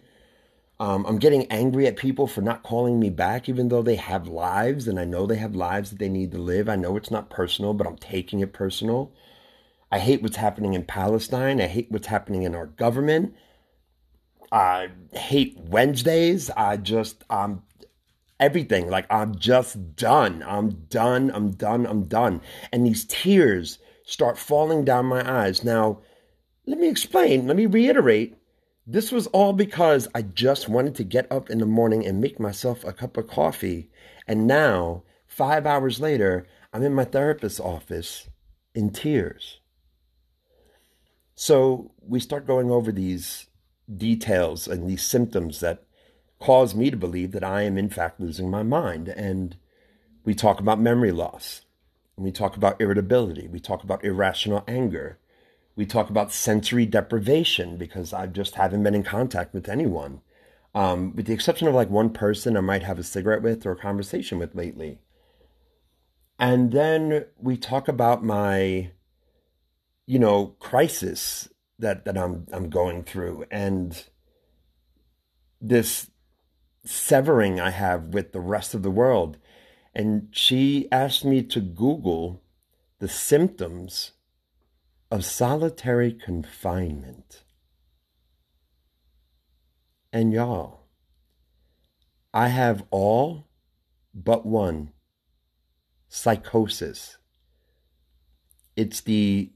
Um, 0.81 1.05
I'm 1.07 1.19
getting 1.19 1.47
angry 1.51 1.87
at 1.87 1.97
people 1.97 2.27
for 2.27 2.41
not 2.41 2.63
calling 2.63 2.99
me 2.99 3.11
back, 3.11 3.49
even 3.49 3.69
though 3.69 3.83
they 3.83 3.97
have 3.97 4.27
lives 4.27 4.89
and 4.89 4.99
I 4.99 5.05
know 5.05 5.27
they 5.27 5.37
have 5.37 5.55
lives 5.55 5.91
that 5.91 5.99
they 5.99 6.09
need 6.09 6.33
to 6.33 6.39
live. 6.39 6.69
I 6.69 6.77
know 6.77 6.97
it's 6.97 7.11
not 7.11 7.31
personal, 7.31 7.75
but 7.75 7.87
I'm 7.87 7.97
taking 7.97 8.41
it 8.41 8.53
personal. 8.53 9.13
I 9.93 9.99
hate 10.01 10.23
what's 10.23 10.37
happening 10.37 10.75
in 10.75 10.85
Palestine. 10.85 11.61
I 11.61 11.69
hate 11.69 11.91
what's 11.91 12.09
happening 12.09 12.43
in 12.43 12.55
our 12.55 12.67
government. 12.67 13.35
I 14.51 14.89
hate 15.13 15.57
Wednesdays. 15.59 16.51
I 16.51 16.77
just, 16.77 17.23
um, 17.31 17.63
everything. 18.41 18.89
Like, 18.89 19.07
I'm 19.11 19.37
just 19.37 19.97
done. 19.97 20.45
I'm 20.47 20.71
done. 20.89 21.31
I'm 21.33 21.53
done. 21.53 21.87
I'm 21.87 22.05
done. 22.05 22.41
And 22.73 22.87
these 22.87 23.05
tears 23.05 23.79
start 24.05 24.39
falling 24.39 24.85
down 24.85 25.07
my 25.07 25.29
eyes. 25.29 25.65
Now, 25.65 26.01
let 26.67 26.79
me 26.79 26.89
explain. 26.89 27.47
Let 27.47 27.57
me 27.57 27.67
reiterate. 27.67 28.37
This 28.87 29.11
was 29.11 29.27
all 29.29 29.53
because 29.53 30.09
I 30.15 30.23
just 30.23 30.69
wanted 30.69 30.95
to 30.97 31.05
get 31.05 31.31
up 31.33 31.49
in 31.49 31.59
the 31.59 31.67
morning 31.67 32.05
and 32.05 32.21
make 32.21 32.39
myself 32.39 32.85
a 32.85 32.93
cup 32.93 33.17
of 33.17 33.29
coffee. 33.29 33.91
And 34.27 34.47
now, 34.47 35.05
five 35.27 35.67
hours 35.67 36.01
later, 36.01 36.47
I'm 36.73 36.83
in 36.83 36.95
my 36.95 37.05
therapist's 37.05 37.61
office 37.61 38.29
in 38.75 38.91
tears. 38.91 39.61
So 41.35 41.93
we 42.01 42.21
start 42.21 42.47
going 42.47 42.71
over 42.71 42.93
these 42.93 43.47
details 43.95 44.69
and 44.69 44.89
these 44.89 45.03
symptoms 45.03 45.61
that 45.61 45.85
cause 46.45 46.75
me 46.75 46.91
to 46.91 46.97
believe 46.97 47.33
that 47.33 47.43
I 47.43 47.63
am, 47.63 47.79
in 47.79 47.89
fact, 47.89 48.21
losing 48.21 48.51
my 48.51 48.63
mind. 48.63 49.09
And 49.09 49.57
we 50.27 50.35
talk 50.35 50.61
about 50.61 50.79
memory 50.79 51.11
loss, 51.11 51.63
and 52.17 52.25
we 52.25 52.33
talk 52.33 52.55
about 52.55 52.79
irritability, 52.83 53.49
we 53.49 53.61
talk 53.61 53.83
about 53.83 54.05
irrational 54.05 54.63
anger, 54.69 55.19
we 55.75 55.87
talk 55.87 56.11
about 56.11 56.33
sensory 56.33 56.85
deprivation 56.85 57.79
because 57.79 58.13
I 58.13 58.27
just 58.27 58.57
haven't 58.57 58.83
been 58.83 58.95
in 58.95 59.03
contact 59.03 59.55
with 59.55 59.71
anyone. 59.71 60.21
Um, 60.75 61.17
with 61.17 61.27
the 61.27 61.33
exception 61.33 61.67
of 61.67 61.75
like 61.75 61.89
one 61.89 62.11
person 62.11 62.59
I 62.59 62.61
might 62.61 62.83
have 62.83 62.99
a 62.99 63.05
cigarette 63.05 63.43
with 63.43 63.65
or 63.65 63.73
a 63.73 63.77
conversation 63.77 64.39
with 64.39 64.55
lately. 64.55 64.99
And 66.39 66.73
then 66.73 67.25
we 67.39 67.57
talk 67.57 67.89
about 67.89 68.23
my, 68.23 68.91
you 70.07 70.19
know, 70.19 70.57
crisis 70.59 71.49
that 71.79 72.05
that 72.05 72.19
I'm 72.19 72.47
I'm 72.53 72.69
going 72.69 73.03
through 73.03 73.47
and 73.51 74.05
this 75.61 76.11
severing 76.85 77.61
I 77.61 77.71
have 77.71 78.15
with 78.15 78.33
the 78.33 78.41
rest 78.41 78.75
of 78.75 78.83
the 78.83 78.91
world. 78.91 79.39
And 79.95 80.29
she 80.33 80.89
asked 80.93 81.25
me 81.25 81.43
to 81.43 81.61
Google 81.61 82.43
the 82.99 83.09
symptoms 83.09 84.13
of 85.11 85.25
solitary 85.25 86.13
confinement. 86.13 87.45
And 90.13 90.33
y'all, 90.33 90.89
I 92.33 92.49
have 92.49 92.85
all 92.91 93.49
but 94.15 94.47
one 94.47 94.93
psychosis. 96.09 97.17
It's 98.77 99.01
the 99.01 99.53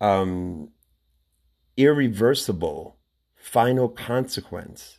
um, 0.00 0.70
irreversible 1.76 2.98
final 3.34 3.88
consequence 3.88 4.98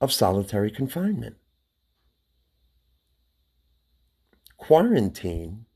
of 0.00 0.12
solitary 0.12 0.70
confinement. 0.70 1.36
Quarantine 4.56 5.66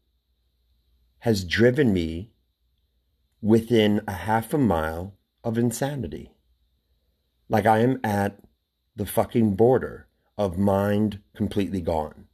has 1.20 1.44
driven 1.44 1.92
me 1.92 2.30
within 3.40 4.00
a 4.06 4.12
half 4.12 4.54
a 4.54 4.58
mile 4.58 5.14
of 5.42 5.58
insanity. 5.58 6.32
Like 7.48 7.66
I 7.66 7.78
am 7.80 8.00
at 8.02 8.38
the 8.96 9.06
fucking 9.06 9.54
border 9.54 10.08
of 10.38 10.58
mind 10.58 11.20
completely 11.34 11.80
gone. 11.80 12.26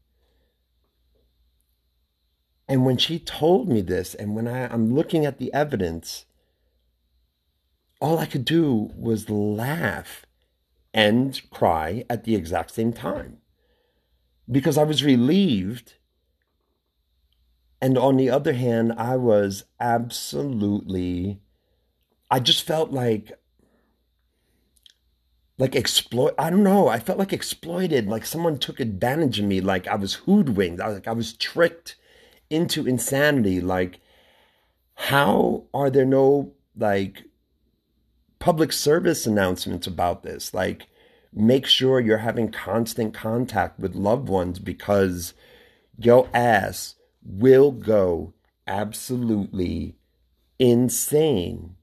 And 2.68 2.86
when 2.86 2.96
she 2.96 3.18
told 3.18 3.68
me 3.68 3.80
this, 3.80 4.14
and 4.14 4.36
when 4.36 4.46
I, 4.46 4.72
I'm 4.72 4.94
looking 4.94 5.26
at 5.26 5.38
the 5.38 5.52
evidence, 5.52 6.26
all 8.00 8.18
I 8.18 8.26
could 8.26 8.44
do 8.44 8.92
was 8.94 9.28
laugh 9.28 10.24
and 10.92 11.40
cry 11.50 12.04
at 12.10 12.24
the 12.24 12.34
exact 12.34 12.72
same 12.72 12.92
time 12.92 13.38
because 14.50 14.76
I 14.76 14.82
was 14.82 15.04
relieved. 15.04 15.94
And 17.80 17.96
on 17.96 18.16
the 18.16 18.28
other 18.28 18.52
hand, 18.52 18.92
I 18.96 19.16
was 19.16 19.64
absolutely, 19.78 21.40
I 22.30 22.40
just 22.40 22.66
felt 22.66 22.90
like, 22.90 23.32
like 25.56 25.76
exploit. 25.76 26.34
I 26.38 26.50
don't 26.50 26.62
know. 26.62 26.88
I 26.88 26.98
felt 26.98 27.18
like 27.18 27.32
exploited. 27.32 28.06
Like 28.06 28.26
someone 28.26 28.58
took 28.58 28.80
advantage 28.80 29.38
of 29.38 29.44
me. 29.44 29.60
Like 29.60 29.86
I 29.86 29.94
was 29.94 30.14
hoodwinked. 30.14 30.80
I 30.80 30.88
was 30.88 30.94
like 30.96 31.08
I 31.08 31.12
was 31.12 31.34
tricked 31.34 31.96
into 32.48 32.86
insanity. 32.86 33.60
Like, 33.60 34.00
how 34.94 35.64
are 35.74 35.90
there 35.90 36.06
no 36.06 36.52
like 36.76 37.24
public 38.40 38.72
service 38.72 39.26
announcements 39.26 39.86
about 39.86 40.24
this? 40.24 40.52
Like, 40.52 40.88
make 41.32 41.66
sure 41.66 42.00
you're 42.00 42.18
having 42.18 42.50
constant 42.50 43.14
contact 43.14 43.78
with 43.78 43.94
loved 43.94 44.28
ones 44.28 44.58
because 44.58 45.32
your 45.96 46.28
ass 46.34 46.96
will 47.22 47.70
go 47.70 48.34
absolutely 48.66 49.94
insane 50.58 51.76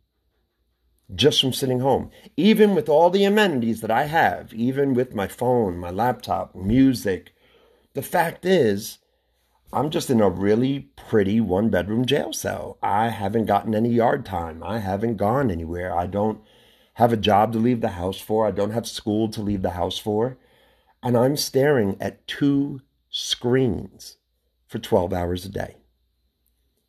just 1.16 1.40
from 1.40 1.54
sitting 1.54 1.80
home. 1.80 2.12
Even 2.36 2.76
with 2.76 2.90
all 2.90 3.10
the 3.10 3.24
amenities 3.24 3.82
that 3.82 3.92
I 3.92 4.04
have, 4.06 4.54
even 4.54 4.94
with 4.94 5.16
my 5.16 5.28
phone, 5.28 5.78
my 5.78 5.90
laptop, 5.90 6.54
music, 6.54 7.34
the 7.94 8.02
fact 8.02 8.46
is, 8.46 9.00
I'm 9.74 9.90
just 9.90 10.10
in 10.10 10.22
a 10.22 10.30
really 10.30 10.90
pretty 10.96 11.42
one 11.42 11.70
bedroom 11.70 12.06
jail 12.06 12.32
cell. 12.32 12.78
I 12.82 13.10
haven't 13.10 13.46
gotten 13.46 13.76
any 13.76 13.90
yard 13.90 14.26
time. 14.26 14.64
I 14.64 14.80
haven't 14.80 15.18
gone 15.18 15.52
anywhere. 15.52 15.96
I 15.96 16.08
don't 16.08 16.42
have 16.94 17.12
a 17.12 17.18
job 17.18 17.52
to 17.54 17.60
leave 17.60 17.82
the 17.82 17.90
house 17.90 18.20
for. 18.20 18.48
I 18.48 18.52
don't 18.52 18.72
have 18.72 18.88
school 18.88 19.28
to 19.30 19.42
leave 19.42 19.62
the 19.62 19.72
house 19.72 19.98
for. 19.98 20.38
And 21.04 21.18
I'm 21.18 21.36
staring 21.36 21.98
at 22.00 22.26
two 22.28 22.82
screens 23.10 24.18
for 24.68 24.80
12 24.80 25.14
hours 25.14 25.46
a 25.46 25.50
day. 25.50 25.76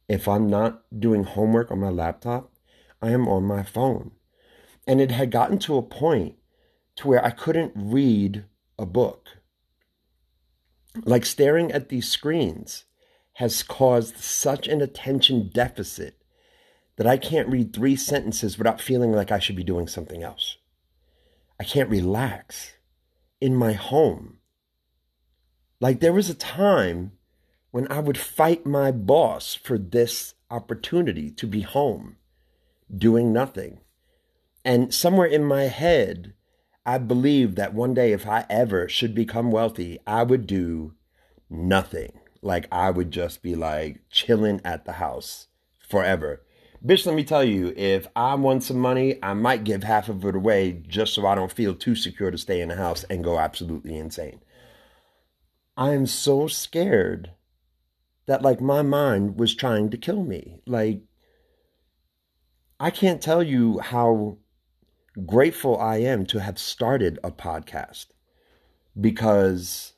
If 0.08 0.28
I'm 0.28 0.48
not 0.48 0.82
doing 0.98 1.24
homework 1.24 1.70
on 1.70 1.80
my 1.80 1.90
laptop, 1.90 2.52
I 3.02 3.10
am 3.10 3.28
on 3.28 3.44
my 3.44 3.64
phone. 3.64 4.12
And 4.86 5.00
it 5.00 5.10
had 5.10 5.30
gotten 5.30 5.58
to 5.60 5.76
a 5.76 5.82
point 5.82 6.36
to 6.96 7.08
where 7.08 7.24
I 7.24 7.30
couldn't 7.30 7.72
read 7.74 8.44
a 8.78 8.86
book 8.86 9.37
like 11.04 11.26
staring 11.26 11.72
at 11.72 11.88
these 11.88 12.08
screens 12.08 12.84
has 13.34 13.62
caused 13.62 14.16
such 14.18 14.66
an 14.66 14.80
attention 14.80 15.50
deficit 15.52 16.20
that 16.96 17.06
I 17.06 17.16
can't 17.16 17.48
read 17.48 17.72
three 17.72 17.94
sentences 17.94 18.58
without 18.58 18.80
feeling 18.80 19.12
like 19.12 19.30
I 19.30 19.38
should 19.38 19.54
be 19.54 19.62
doing 19.62 19.86
something 19.86 20.22
else. 20.22 20.56
I 21.60 21.64
can't 21.64 21.88
relax 21.88 22.72
in 23.40 23.54
my 23.54 23.72
home. 23.72 24.38
Like 25.80 26.00
there 26.00 26.12
was 26.12 26.28
a 26.28 26.34
time 26.34 27.12
when 27.70 27.90
I 27.90 28.00
would 28.00 28.18
fight 28.18 28.66
my 28.66 28.90
boss 28.90 29.54
for 29.54 29.78
this 29.78 30.34
opportunity 30.50 31.30
to 31.30 31.46
be 31.46 31.60
home, 31.60 32.16
doing 32.94 33.32
nothing. 33.32 33.80
And 34.64 34.92
somewhere 34.92 35.26
in 35.26 35.44
my 35.44 35.64
head, 35.64 36.34
I 36.88 36.96
believe 36.96 37.56
that 37.56 37.74
one 37.74 37.92
day, 37.92 38.12
if 38.12 38.26
I 38.26 38.46
ever 38.48 38.88
should 38.88 39.14
become 39.14 39.50
wealthy, 39.50 39.98
I 40.06 40.22
would 40.22 40.46
do 40.46 40.94
nothing. 41.50 42.12
Like, 42.40 42.66
I 42.72 42.90
would 42.90 43.10
just 43.10 43.42
be 43.42 43.54
like 43.54 44.00
chilling 44.08 44.62
at 44.64 44.86
the 44.86 44.92
house 44.92 45.48
forever. 45.86 46.40
Bitch, 46.82 47.04
let 47.04 47.14
me 47.14 47.24
tell 47.24 47.44
you, 47.44 47.74
if 47.76 48.06
I 48.16 48.36
want 48.36 48.64
some 48.64 48.78
money, 48.78 49.22
I 49.22 49.34
might 49.34 49.64
give 49.64 49.84
half 49.84 50.08
of 50.08 50.24
it 50.24 50.34
away 50.34 50.82
just 50.88 51.12
so 51.12 51.26
I 51.26 51.34
don't 51.34 51.52
feel 51.52 51.74
too 51.74 51.94
secure 51.94 52.30
to 52.30 52.38
stay 52.38 52.62
in 52.62 52.70
the 52.70 52.76
house 52.76 53.04
and 53.10 53.22
go 53.22 53.38
absolutely 53.38 53.98
insane. 53.98 54.40
I 55.76 55.92
am 55.92 56.06
so 56.06 56.46
scared 56.46 57.32
that, 58.24 58.40
like, 58.40 58.62
my 58.62 58.80
mind 58.80 59.38
was 59.38 59.54
trying 59.54 59.90
to 59.90 59.98
kill 59.98 60.24
me. 60.24 60.62
Like, 60.66 61.02
I 62.80 62.88
can't 62.88 63.20
tell 63.20 63.42
you 63.42 63.78
how 63.80 64.38
grateful 65.26 65.78
I 65.78 65.96
am 65.98 66.26
to 66.26 66.40
have 66.40 66.58
started 66.58 67.18
a 67.22 67.30
podcast 67.30 68.06
because 68.98 69.94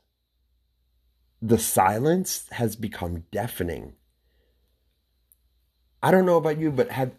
the 1.42 1.58
silence 1.58 2.46
has 2.52 2.76
become 2.76 3.24
deafening. 3.30 3.94
I 6.02 6.10
don't 6.10 6.26
know 6.26 6.36
about 6.36 6.58
you, 6.58 6.70
but 6.70 6.90
have 6.90 7.12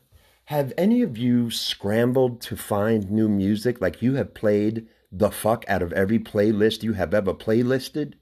have 0.46 0.74
any 0.78 1.02
of 1.02 1.18
you 1.18 1.50
scrambled 1.50 2.42
to 2.42 2.58
find 2.58 3.10
new 3.10 3.30
music 3.30 3.80
like 3.80 4.02
you 4.02 4.16
have 4.16 4.34
played 4.34 4.88
the 5.12 5.32
fuck 5.32 5.64
out 5.68 5.82
of 5.82 5.94
every 5.94 6.20
playlist 6.20 6.84
you 6.84 6.94
have 6.94 7.14
ever 7.14 7.34
playlisted? 7.34 8.14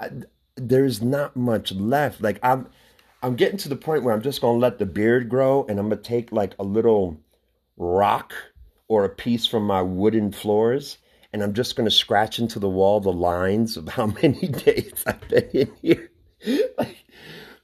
I, 0.00 0.10
there's 0.56 1.02
not 1.02 1.36
much 1.36 1.72
left. 1.72 2.20
Like 2.20 2.38
I'm 2.42 2.68
I'm 3.22 3.36
getting 3.36 3.58
to 3.58 3.68
the 3.68 3.76
point 3.76 4.02
where 4.02 4.14
I'm 4.14 4.22
just 4.22 4.40
going 4.40 4.56
to 4.56 4.60
let 4.60 4.78
the 4.78 4.86
beard 4.86 5.28
grow 5.28 5.66
and 5.68 5.78
I'm 5.78 5.88
going 5.88 6.02
to 6.02 6.08
take 6.08 6.32
like 6.32 6.54
a 6.58 6.64
little 6.64 7.20
rock 7.78 8.34
or 8.88 9.04
a 9.04 9.08
piece 9.08 9.46
from 9.46 9.66
my 9.66 9.80
wooden 9.80 10.32
floors 10.32 10.98
and 11.32 11.42
I'm 11.42 11.52
just 11.52 11.76
going 11.76 11.88
to 11.88 11.94
scratch 11.94 12.38
into 12.38 12.58
the 12.58 12.68
wall 12.68 13.00
the 13.00 13.12
lines 13.12 13.76
of 13.76 13.88
how 13.88 14.06
many 14.22 14.48
days 14.48 15.02
I've 15.06 15.28
been 15.28 15.50
in 15.52 15.70
here. 15.82 16.10
like, 16.78 17.04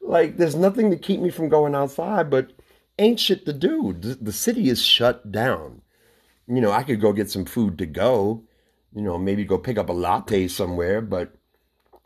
like, 0.01 0.37
there's 0.37 0.55
nothing 0.55 0.91
to 0.91 0.97
keep 0.97 1.21
me 1.21 1.31
from 1.31 1.49
going 1.49 1.75
outside, 1.75 2.31
but 2.31 2.53
ain't 2.99 3.21
shit 3.21 3.47
to 3.47 3.53
do. 3.53 3.95
The, 3.99 4.15
the 4.17 4.33
city 4.33 4.69
is 4.69 4.83
shut 4.83 5.33
down. 5.33 5.81
You 6.47 6.61
know, 6.61 6.73
I 6.73 6.83
could 6.83 7.01
go 7.01 7.13
get 7.13 7.31
some 7.31 7.47
food 7.47 7.79
to 7.79 7.87
go, 7.87 8.45
you 8.95 9.01
know, 9.01 9.17
maybe 9.17 9.45
go 9.45 9.57
pick 9.57 9.79
up 9.79 9.89
a 9.89 9.93
latte 9.93 10.47
somewhere, 10.47 11.01
but 11.01 11.35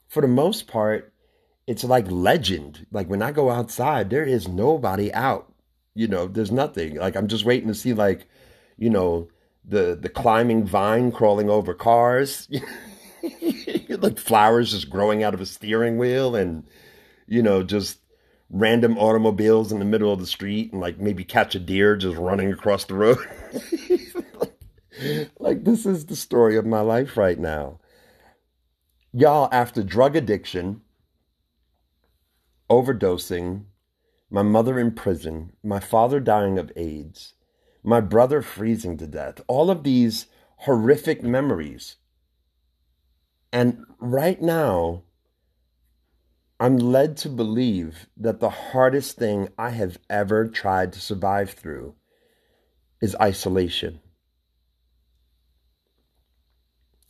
for 0.07 0.23
the 0.23 0.29
most 0.29 0.69
part, 0.69 1.13
it's 1.67 1.83
like 1.85 2.09
legend. 2.09 2.87
Like 2.93 3.11
when 3.11 3.21
I 3.21 3.33
go 3.33 3.51
outside, 3.51 4.11
there 4.11 4.25
is 4.25 4.47
nobody 4.47 5.13
out. 5.13 5.53
You 5.99 6.07
know, 6.07 6.29
there's 6.29 6.53
nothing. 6.53 6.95
Like 6.95 7.17
I'm 7.17 7.27
just 7.27 7.45
waiting 7.45 7.67
to 7.67 7.75
see 7.75 7.93
like, 7.93 8.29
you 8.77 8.89
know, 8.89 9.29
the 9.65 9.99
the 10.01 10.09
climbing 10.09 10.65
vine 10.65 11.11
crawling 11.11 11.51
over 11.51 11.75
cars. 11.75 12.49
like 13.89 14.17
flowers 14.17 14.71
just 14.71 14.91
growing 14.91 15.25
out 15.25 15.35
of 15.35 15.41
a 15.41 15.47
steering 15.47 15.99
wheel 15.99 16.37
and 16.37 16.63
you 17.27 17.43
know, 17.43 17.65
just 17.65 17.99
random 18.49 18.97
automobiles 18.97 19.73
in 19.73 19.81
the 19.81 19.85
middle 19.85 20.13
of 20.13 20.21
the 20.21 20.27
street 20.27 20.73
and 20.73 20.81
like 20.81 21.01
maybe 21.01 21.25
catch 21.25 21.57
a 21.57 21.59
deer 21.59 21.97
just 21.97 22.17
running 22.17 22.53
across 22.53 22.85
the 22.85 22.95
road. 22.95 23.19
like, 24.35 25.31
like 25.41 25.65
this 25.65 25.85
is 25.85 26.07
the 26.07 26.15
story 26.15 26.57
of 26.57 26.65
my 26.65 26.81
life 26.81 27.17
right 27.17 27.41
now. 27.41 27.81
Y'all, 29.13 29.49
after 29.51 29.83
drug 29.83 30.15
addiction, 30.15 30.81
overdosing, 32.71 33.65
my 34.31 34.43
mother 34.43 34.79
in 34.79 34.93
prison, 34.93 35.53
my 35.63 35.81
father 35.81 36.21
dying 36.21 36.59
of 36.59 36.73
AIDS, 36.77 37.35
my 37.83 38.01
brother 38.01 38.43
freezing 38.43 38.97
to 38.99 39.07
death, 39.07 39.41
all 39.47 39.71
of 39.71 39.83
these 39.83 40.27
horrific 40.59 41.23
memories. 41.23 41.97
And 43.53 43.85
right 43.99 44.41
now, 44.41 45.05
I'm 46.61 46.77
led 46.77 47.17
to 47.19 47.29
believe 47.29 48.09
that 48.17 48.41
the 48.41 48.51
hardest 48.51 49.17
thing 49.17 49.49
I 49.57 49.71
have 49.71 49.99
ever 50.11 50.47
tried 50.49 50.93
to 50.95 51.01
survive 51.01 51.51
through 51.51 51.95
is 53.01 53.17
isolation. 53.21 54.01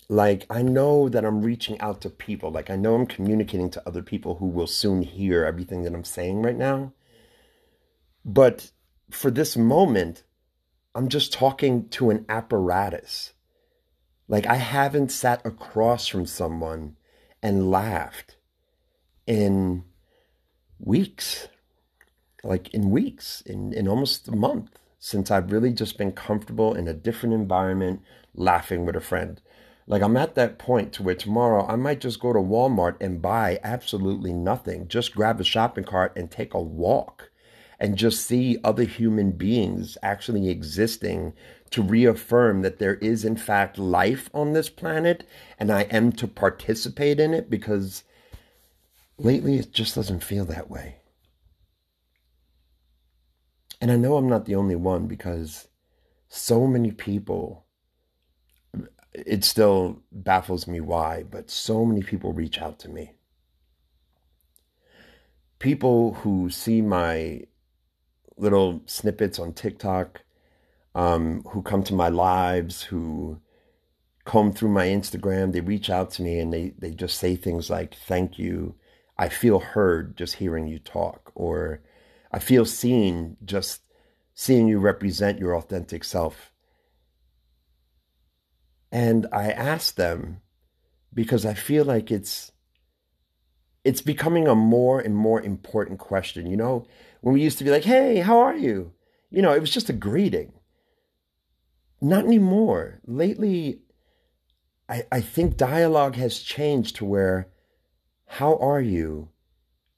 like 0.08 0.46
I 0.48 0.62
know 0.62 1.08
that 1.08 1.24
I'm 1.24 1.42
reaching 1.42 1.78
out 1.80 2.00
to 2.02 2.10
people. 2.10 2.50
Like 2.50 2.70
I 2.70 2.76
know 2.76 2.94
I'm 2.94 3.06
communicating 3.06 3.70
to 3.70 3.82
other 3.86 4.02
people 4.02 4.36
who 4.36 4.46
will 4.46 4.66
soon 4.66 5.02
hear 5.02 5.44
everything 5.44 5.82
that 5.82 5.94
I'm 5.94 6.04
saying 6.04 6.42
right 6.42 6.56
now. 6.56 6.92
But 8.28 8.72
for 9.10 9.30
this 9.30 9.56
moment, 9.56 10.22
I'm 10.94 11.08
just 11.08 11.32
talking 11.32 11.88
to 11.88 12.10
an 12.10 12.26
apparatus. 12.28 13.32
Like 14.28 14.46
I 14.46 14.56
haven't 14.56 15.10
sat 15.10 15.44
across 15.46 16.06
from 16.06 16.26
someone 16.26 16.98
and 17.42 17.70
laughed 17.70 18.36
in 19.26 19.84
weeks. 20.78 21.48
Like 22.44 22.68
in 22.74 22.90
weeks, 22.90 23.40
in, 23.40 23.72
in 23.72 23.88
almost 23.88 24.28
a 24.28 24.36
month, 24.36 24.78
since 24.98 25.30
I've 25.30 25.50
really 25.50 25.72
just 25.72 25.96
been 25.96 26.12
comfortable 26.12 26.74
in 26.74 26.86
a 26.86 26.92
different 26.92 27.34
environment, 27.34 28.02
laughing 28.34 28.84
with 28.84 28.94
a 28.94 29.00
friend. 29.00 29.40
Like 29.86 30.02
I'm 30.02 30.18
at 30.18 30.34
that 30.34 30.58
point 30.58 30.92
to 30.92 31.02
where 31.02 31.14
tomorrow 31.14 31.66
I 31.66 31.76
might 31.76 32.02
just 32.02 32.20
go 32.20 32.34
to 32.34 32.38
Walmart 32.38 32.96
and 33.00 33.22
buy 33.22 33.58
absolutely 33.64 34.34
nothing. 34.34 34.86
Just 34.86 35.14
grab 35.14 35.40
a 35.40 35.44
shopping 35.44 35.84
cart 35.84 36.12
and 36.14 36.30
take 36.30 36.52
a 36.52 36.60
walk 36.60 37.27
and 37.78 37.96
just 37.96 38.26
see 38.26 38.58
other 38.64 38.84
human 38.84 39.32
beings 39.32 39.96
actually 40.02 40.48
existing 40.48 41.32
to 41.70 41.82
reaffirm 41.82 42.62
that 42.62 42.78
there 42.78 42.96
is 42.96 43.24
in 43.24 43.36
fact 43.36 43.78
life 43.78 44.30
on 44.34 44.52
this 44.52 44.68
planet 44.68 45.24
and 45.58 45.70
I 45.70 45.82
am 45.82 46.12
to 46.12 46.26
participate 46.26 47.20
in 47.20 47.34
it 47.34 47.48
because 47.50 48.04
lately 49.16 49.58
it 49.58 49.72
just 49.72 49.94
doesn't 49.94 50.24
feel 50.24 50.44
that 50.46 50.70
way. 50.70 50.96
And 53.80 53.92
I 53.92 53.96
know 53.96 54.16
I'm 54.16 54.28
not 54.28 54.46
the 54.46 54.56
only 54.56 54.76
one 54.76 55.06
because 55.06 55.68
so 56.28 56.66
many 56.66 56.90
people 56.90 57.64
it 59.12 59.42
still 59.42 60.02
baffles 60.12 60.66
me 60.66 60.80
why, 60.80 61.24
but 61.24 61.50
so 61.50 61.84
many 61.84 62.02
people 62.02 62.32
reach 62.32 62.60
out 62.60 62.78
to 62.80 62.88
me. 62.88 63.14
People 65.58 66.14
who 66.14 66.50
see 66.50 66.82
my 66.82 67.42
little 68.38 68.82
snippets 68.86 69.38
on 69.38 69.52
TikTok, 69.52 70.22
um, 70.94 71.42
who 71.50 71.62
come 71.62 71.82
to 71.84 71.94
my 71.94 72.08
lives, 72.08 72.82
who 72.82 73.40
comb 74.24 74.52
through 74.52 74.68
my 74.68 74.86
Instagram, 74.86 75.52
they 75.52 75.60
reach 75.60 75.88
out 75.88 76.10
to 76.12 76.22
me 76.22 76.38
and 76.38 76.52
they, 76.52 76.74
they 76.78 76.90
just 76.90 77.18
say 77.18 77.34
things 77.36 77.70
like, 77.70 77.94
Thank 77.94 78.38
you. 78.38 78.74
I 79.16 79.28
feel 79.28 79.58
heard 79.58 80.16
just 80.16 80.34
hearing 80.34 80.68
you 80.68 80.78
talk, 80.78 81.32
or 81.34 81.80
I 82.30 82.38
feel 82.38 82.64
seen 82.64 83.36
just 83.44 83.82
seeing 84.34 84.68
you 84.68 84.78
represent 84.78 85.40
your 85.40 85.56
authentic 85.56 86.04
self. 86.04 86.52
And 88.92 89.26
I 89.32 89.50
ask 89.50 89.96
them 89.96 90.40
because 91.12 91.44
I 91.44 91.54
feel 91.54 91.84
like 91.84 92.12
it's 92.12 92.52
it's 93.88 94.02
becoming 94.02 94.46
a 94.46 94.54
more 94.54 95.00
and 95.00 95.16
more 95.16 95.40
important 95.42 95.98
question. 95.98 96.46
You 96.46 96.56
know, 96.56 96.86
when 97.20 97.34
we 97.34 97.42
used 97.42 97.58
to 97.58 97.64
be 97.64 97.70
like, 97.70 97.84
"Hey, 97.84 98.18
how 98.18 98.38
are 98.38 98.56
you?" 98.56 98.92
You 99.30 99.42
know, 99.42 99.52
it 99.52 99.60
was 99.60 99.70
just 99.70 99.90
a 99.90 99.92
greeting. 100.08 100.52
Not 102.00 102.24
anymore. 102.24 103.00
Lately, 103.06 103.80
I, 104.88 105.04
I 105.10 105.20
think 105.20 105.56
dialogue 105.56 106.16
has 106.16 106.38
changed 106.40 106.96
to 106.96 107.04
where 107.04 107.48
how 108.26 108.56
are 108.56 108.80
you 108.80 109.30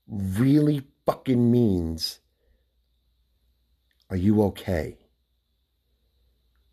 really 0.06 0.82
fucking 1.06 1.50
means 1.50 2.20
are 4.08 4.16
you 4.16 4.42
okay? 4.42 5.00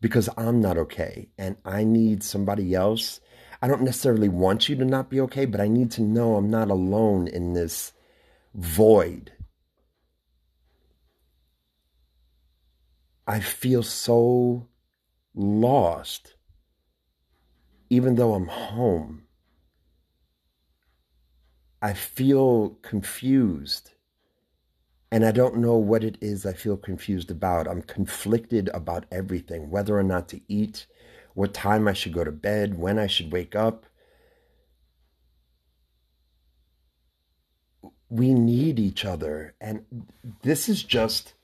because 0.02 0.30
I'm 0.38 0.62
not 0.62 0.78
okay 0.78 1.30
and 1.38 1.58
I 1.66 1.84
need 1.84 2.24
somebody 2.24 2.74
else. 2.74 3.20
I 3.62 3.68
don't 3.68 3.82
necessarily 3.82 4.30
want 4.30 4.70
you 4.70 4.76
to 4.76 4.86
not 4.86 5.10
be 5.10 5.20
okay, 5.22 5.46
but 5.46 5.62
I 5.62 5.68
need 5.68 5.92
to 5.92 6.02
know 6.02 6.36
I'm 6.36 6.50
not 6.50 6.70
alone 6.70 7.28
in 7.28 7.54
this 7.54 7.94
void. 8.54 9.32
I 13.26 13.40
feel 13.40 13.84
so 13.84 14.68
lost, 15.36 16.36
even 17.90 18.16
though 18.16 18.34
I'm 18.34 18.48
home. 18.48 19.24
I 21.82 21.94
feel 21.94 22.70
confused 22.82 23.92
and 25.12 25.26
I 25.26 25.32
don't 25.32 25.58
know 25.58 25.78
what 25.78 26.04
it 26.04 26.18
is 26.22 26.46
I 26.46 26.54
feel 26.54 26.76
confused 26.76 27.32
about. 27.32 27.68
I'm 27.68 27.82
conflicted 27.82 28.70
about 28.74 29.06
everything 29.12 29.70
whether 29.70 29.98
or 29.98 30.04
not 30.04 30.28
to 30.30 30.42
eat, 30.48 30.88
what 31.38 31.54
time 31.54 31.88
I 31.88 31.94
should 31.94 32.14
go 32.14 32.24
to 32.24 32.32
bed, 32.32 32.80
when 32.80 32.98
I 32.98 33.06
should 33.06 33.32
wake 33.32 33.56
up. 33.56 33.86
We 38.10 38.34
need 38.34 38.80
each 38.80 39.06
other. 39.06 39.54
And 39.62 39.86
this 40.42 40.68
is 40.68 40.82
just 40.82 41.36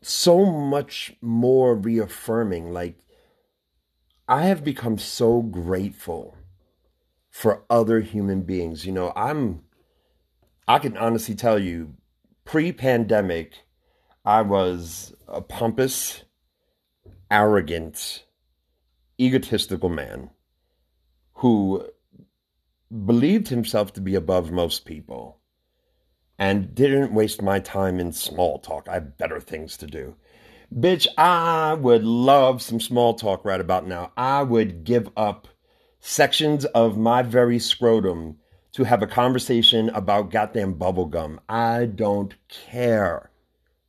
so 0.00 0.46
much 0.46 1.12
more 1.20 1.74
reaffirming. 1.74 2.72
Like, 2.72 2.96
I 4.26 4.44
have 4.44 4.64
become 4.64 4.96
so 4.96 5.42
grateful 5.42 6.34
for 7.28 7.64
other 7.68 8.00
human 8.00 8.40
beings. 8.40 8.86
You 8.86 8.92
know, 8.92 9.12
I'm, 9.14 9.64
I 10.66 10.78
can 10.78 10.96
honestly 10.96 11.34
tell 11.34 11.58
you, 11.58 11.92
pre 12.46 12.72
pandemic, 12.72 13.52
I 14.24 14.40
was 14.40 15.12
a 15.28 15.42
pompous, 15.42 16.22
arrogant, 17.30 18.24
egotistical 19.24 19.88
man 19.88 20.30
who 21.34 21.86
believed 23.06 23.48
himself 23.48 23.92
to 23.94 24.00
be 24.00 24.14
above 24.14 24.50
most 24.50 24.84
people 24.84 25.40
and 26.38 26.74
didn't 26.74 27.14
waste 27.14 27.40
my 27.40 27.60
time 27.60 28.00
in 28.00 28.12
small 28.12 28.58
talk. 28.58 28.88
I 28.88 28.94
have 28.94 29.16
better 29.18 29.40
things 29.40 29.76
to 29.78 29.86
do. 29.86 30.16
Bitch, 30.74 31.06
I 31.18 31.74
would 31.74 32.04
love 32.04 32.62
some 32.62 32.80
small 32.80 33.14
talk 33.14 33.44
right 33.44 33.60
about 33.60 33.86
now. 33.86 34.12
I 34.16 34.42
would 34.42 34.84
give 34.84 35.10
up 35.16 35.48
sections 36.00 36.64
of 36.64 36.96
my 36.96 37.22
very 37.22 37.58
scrotum 37.58 38.38
to 38.72 38.84
have 38.84 39.02
a 39.02 39.06
conversation 39.06 39.90
about 39.90 40.30
goddamn 40.30 40.74
bubblegum. 40.74 41.38
I 41.48 41.86
don't 41.86 42.34
care 42.48 43.30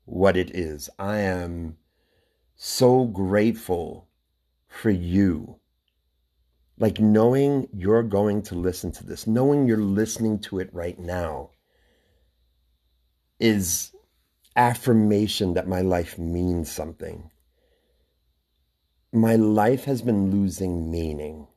what 0.05 0.35
it 0.35 0.51
is. 0.53 0.89
I 0.99 1.19
am 1.19 1.77
so 2.55 3.05
grateful 3.05 4.07
for 4.73 4.89
you. 4.89 5.59
Like 6.79 6.99
knowing 6.99 7.69
you're 7.71 8.03
going 8.03 8.41
to 8.43 8.55
listen 8.55 8.91
to 8.93 9.05
this, 9.05 9.27
knowing 9.27 9.67
you're 9.67 9.77
listening 9.77 10.39
to 10.39 10.59
it 10.59 10.69
right 10.73 10.97
now 10.97 11.51
is 13.39 13.91
affirmation 14.55 15.53
that 15.53 15.67
my 15.67 15.81
life 15.81 16.17
means 16.17 16.71
something. 16.71 17.29
My 19.11 19.35
life 19.35 19.85
has 19.85 20.01
been 20.01 20.31
losing 20.31 20.89
meaning. 20.89 21.47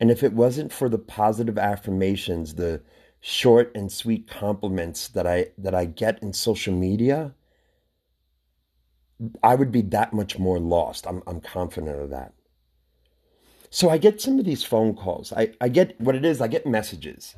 And 0.00 0.10
if 0.10 0.22
it 0.22 0.32
wasn't 0.32 0.72
for 0.72 0.88
the 0.88 0.98
positive 0.98 1.58
affirmations, 1.58 2.54
the 2.54 2.82
short 3.20 3.70
and 3.74 3.92
sweet 3.92 4.26
compliments 4.26 5.08
that 5.08 5.26
I 5.26 5.48
that 5.58 5.74
I 5.74 5.84
get 5.84 6.22
in 6.22 6.32
social 6.32 6.74
media, 6.74 7.34
I 9.42 9.54
would 9.54 9.72
be 9.72 9.82
that 9.82 10.12
much 10.12 10.38
more 10.38 10.58
lost. 10.58 11.06
I'm 11.06 11.22
I'm 11.26 11.40
confident 11.40 12.00
of 12.00 12.10
that. 12.10 12.34
So 13.74 13.90
I 13.90 13.98
get 13.98 14.20
some 14.20 14.38
of 14.38 14.44
these 14.44 14.62
phone 14.62 14.94
calls. 14.94 15.32
I, 15.32 15.50
I 15.60 15.68
get 15.68 16.00
what 16.00 16.14
it 16.14 16.24
is, 16.24 16.40
I 16.40 16.46
get 16.46 16.64
messages. 16.64 17.34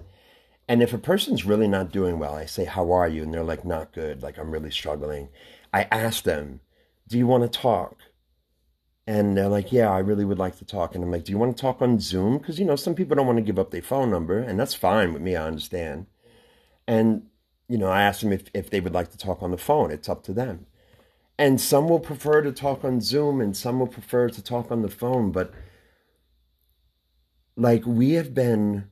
And 0.69 0.83
if 0.83 0.93
a 0.93 0.99
person's 0.99 1.47
really 1.47 1.67
not 1.67 1.91
doing 1.91 2.19
well, 2.19 2.35
I 2.35 2.45
say, 2.45 2.67
How 2.67 2.93
are 2.93 3.09
you? 3.09 3.23
And 3.23 3.33
they're 3.33 3.43
like, 3.43 3.65
Not 3.65 3.95
good. 3.95 4.23
Like, 4.23 4.37
I'm 4.37 4.51
really 4.51 4.71
struggling. 4.71 5.31
I 5.73 5.85
ask 5.91 6.25
them, 6.25 6.61
Do 7.09 7.17
you 7.17 7.27
want 7.27 7.51
to 7.51 7.59
talk? 7.59 7.97
And 9.07 9.35
they're 9.35 9.49
like, 9.49 9.73
Yeah, 9.73 9.91
I 9.91 10.01
really 10.01 10.27
would 10.27 10.39
like 10.39 10.59
to 10.59 10.67
talk. 10.67 10.95
And 10.95 11.03
I'm 11.03 11.11
like, 11.11 11.25
Do 11.25 11.33
you 11.33 11.39
want 11.39 11.57
to 11.57 11.61
talk 11.61 11.81
on 11.81 12.01
Zoom? 12.01 12.37
Because, 12.37 12.59
you 12.59 12.67
know, 12.67 12.77
some 12.77 12.95
people 12.95 13.17
don't 13.17 13.27
want 13.27 13.39
to 13.39 13.43
give 13.43 13.59
up 13.59 13.71
their 13.71 13.81
phone 13.81 14.11
number, 14.11 14.39
and 14.39 14.61
that's 14.61 14.75
fine 14.75 15.15
with 15.15 15.23
me. 15.23 15.37
I 15.37 15.47
understand. 15.47 16.05
And, 16.87 17.29
you 17.67 17.79
know, 17.79 17.89
I 17.89 18.03
ask 18.03 18.21
them 18.21 18.33
if, 18.33 18.45
if 18.53 18.69
they 18.69 18.81
would 18.81 18.95
like 18.95 19.11
to 19.13 19.19
talk 19.19 19.43
on 19.43 19.53
the 19.53 19.57
phone. 19.57 19.91
It's 19.91 20.09
up 20.11 20.23
to 20.25 20.35
them. 20.35 20.67
And 21.39 21.61
some 21.61 21.89
will 21.89 22.01
prefer 22.01 22.41
to 22.43 22.53
talk 22.53 22.85
on 22.85 23.01
Zoom, 23.01 23.41
and 23.41 23.57
some 23.57 23.79
will 23.79 23.87
prefer 23.87 24.29
to 24.31 24.43
talk 24.43 24.71
on 24.71 24.83
the 24.83 24.89
phone. 24.89 25.33
But 25.33 25.53
like 27.57 27.85
we 27.87 28.13
have 28.13 28.35
been 28.35 28.89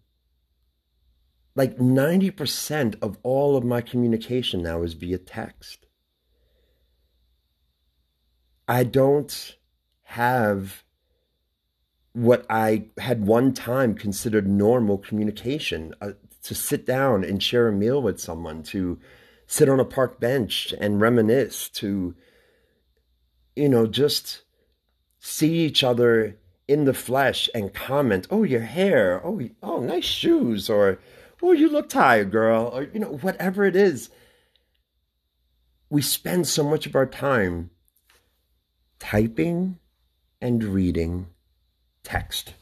like 1.56 1.78
90% 1.78 2.96
of 3.00 3.18
all 3.22 3.56
of 3.56 3.64
my 3.64 3.80
communication 3.80 4.62
now 4.62 4.82
is 4.82 4.94
via 4.94 5.18
text. 5.18 5.86
I 8.66 8.82
don't 8.84 9.56
have 10.04 10.84
what 12.12 12.46
I 12.48 12.86
had 12.98 13.26
one 13.26 13.52
time 13.52 13.94
considered 13.94 14.48
normal 14.48 14.98
communication 14.98 15.94
uh, 16.00 16.12
to 16.42 16.54
sit 16.54 16.86
down 16.86 17.24
and 17.24 17.42
share 17.42 17.68
a 17.68 17.72
meal 17.72 18.00
with 18.00 18.20
someone, 18.20 18.62
to 18.64 18.98
sit 19.46 19.68
on 19.68 19.80
a 19.80 19.84
park 19.84 20.20
bench 20.20 20.72
and 20.80 21.00
reminisce, 21.00 21.68
to, 21.70 22.14
you 23.56 23.68
know, 23.68 23.86
just 23.86 24.42
see 25.20 25.60
each 25.60 25.82
other 25.82 26.36
in 26.66 26.84
the 26.84 26.94
flesh 26.94 27.48
and 27.54 27.74
comment, 27.74 28.26
"Oh, 28.30 28.42
your 28.42 28.62
hair. 28.62 29.20
Oh, 29.24 29.40
oh, 29.62 29.80
nice 29.80 30.04
shoes," 30.04 30.68
or 30.70 30.98
"Oh, 31.42 31.52
you 31.52 31.68
look 31.68 31.88
tired, 31.88 32.30
girl," 32.30 32.70
or 32.74 32.84
you 32.84 33.00
know, 33.00 33.16
whatever 33.18 33.64
it 33.64 33.76
is. 33.76 34.10
We 35.90 36.02
spend 36.02 36.46
so 36.48 36.64
much 36.64 36.86
of 36.86 36.96
our 36.96 37.06
time 37.06 37.70
typing 38.98 39.78
and 40.40 40.64
reading 40.64 41.28
text. 42.02 42.54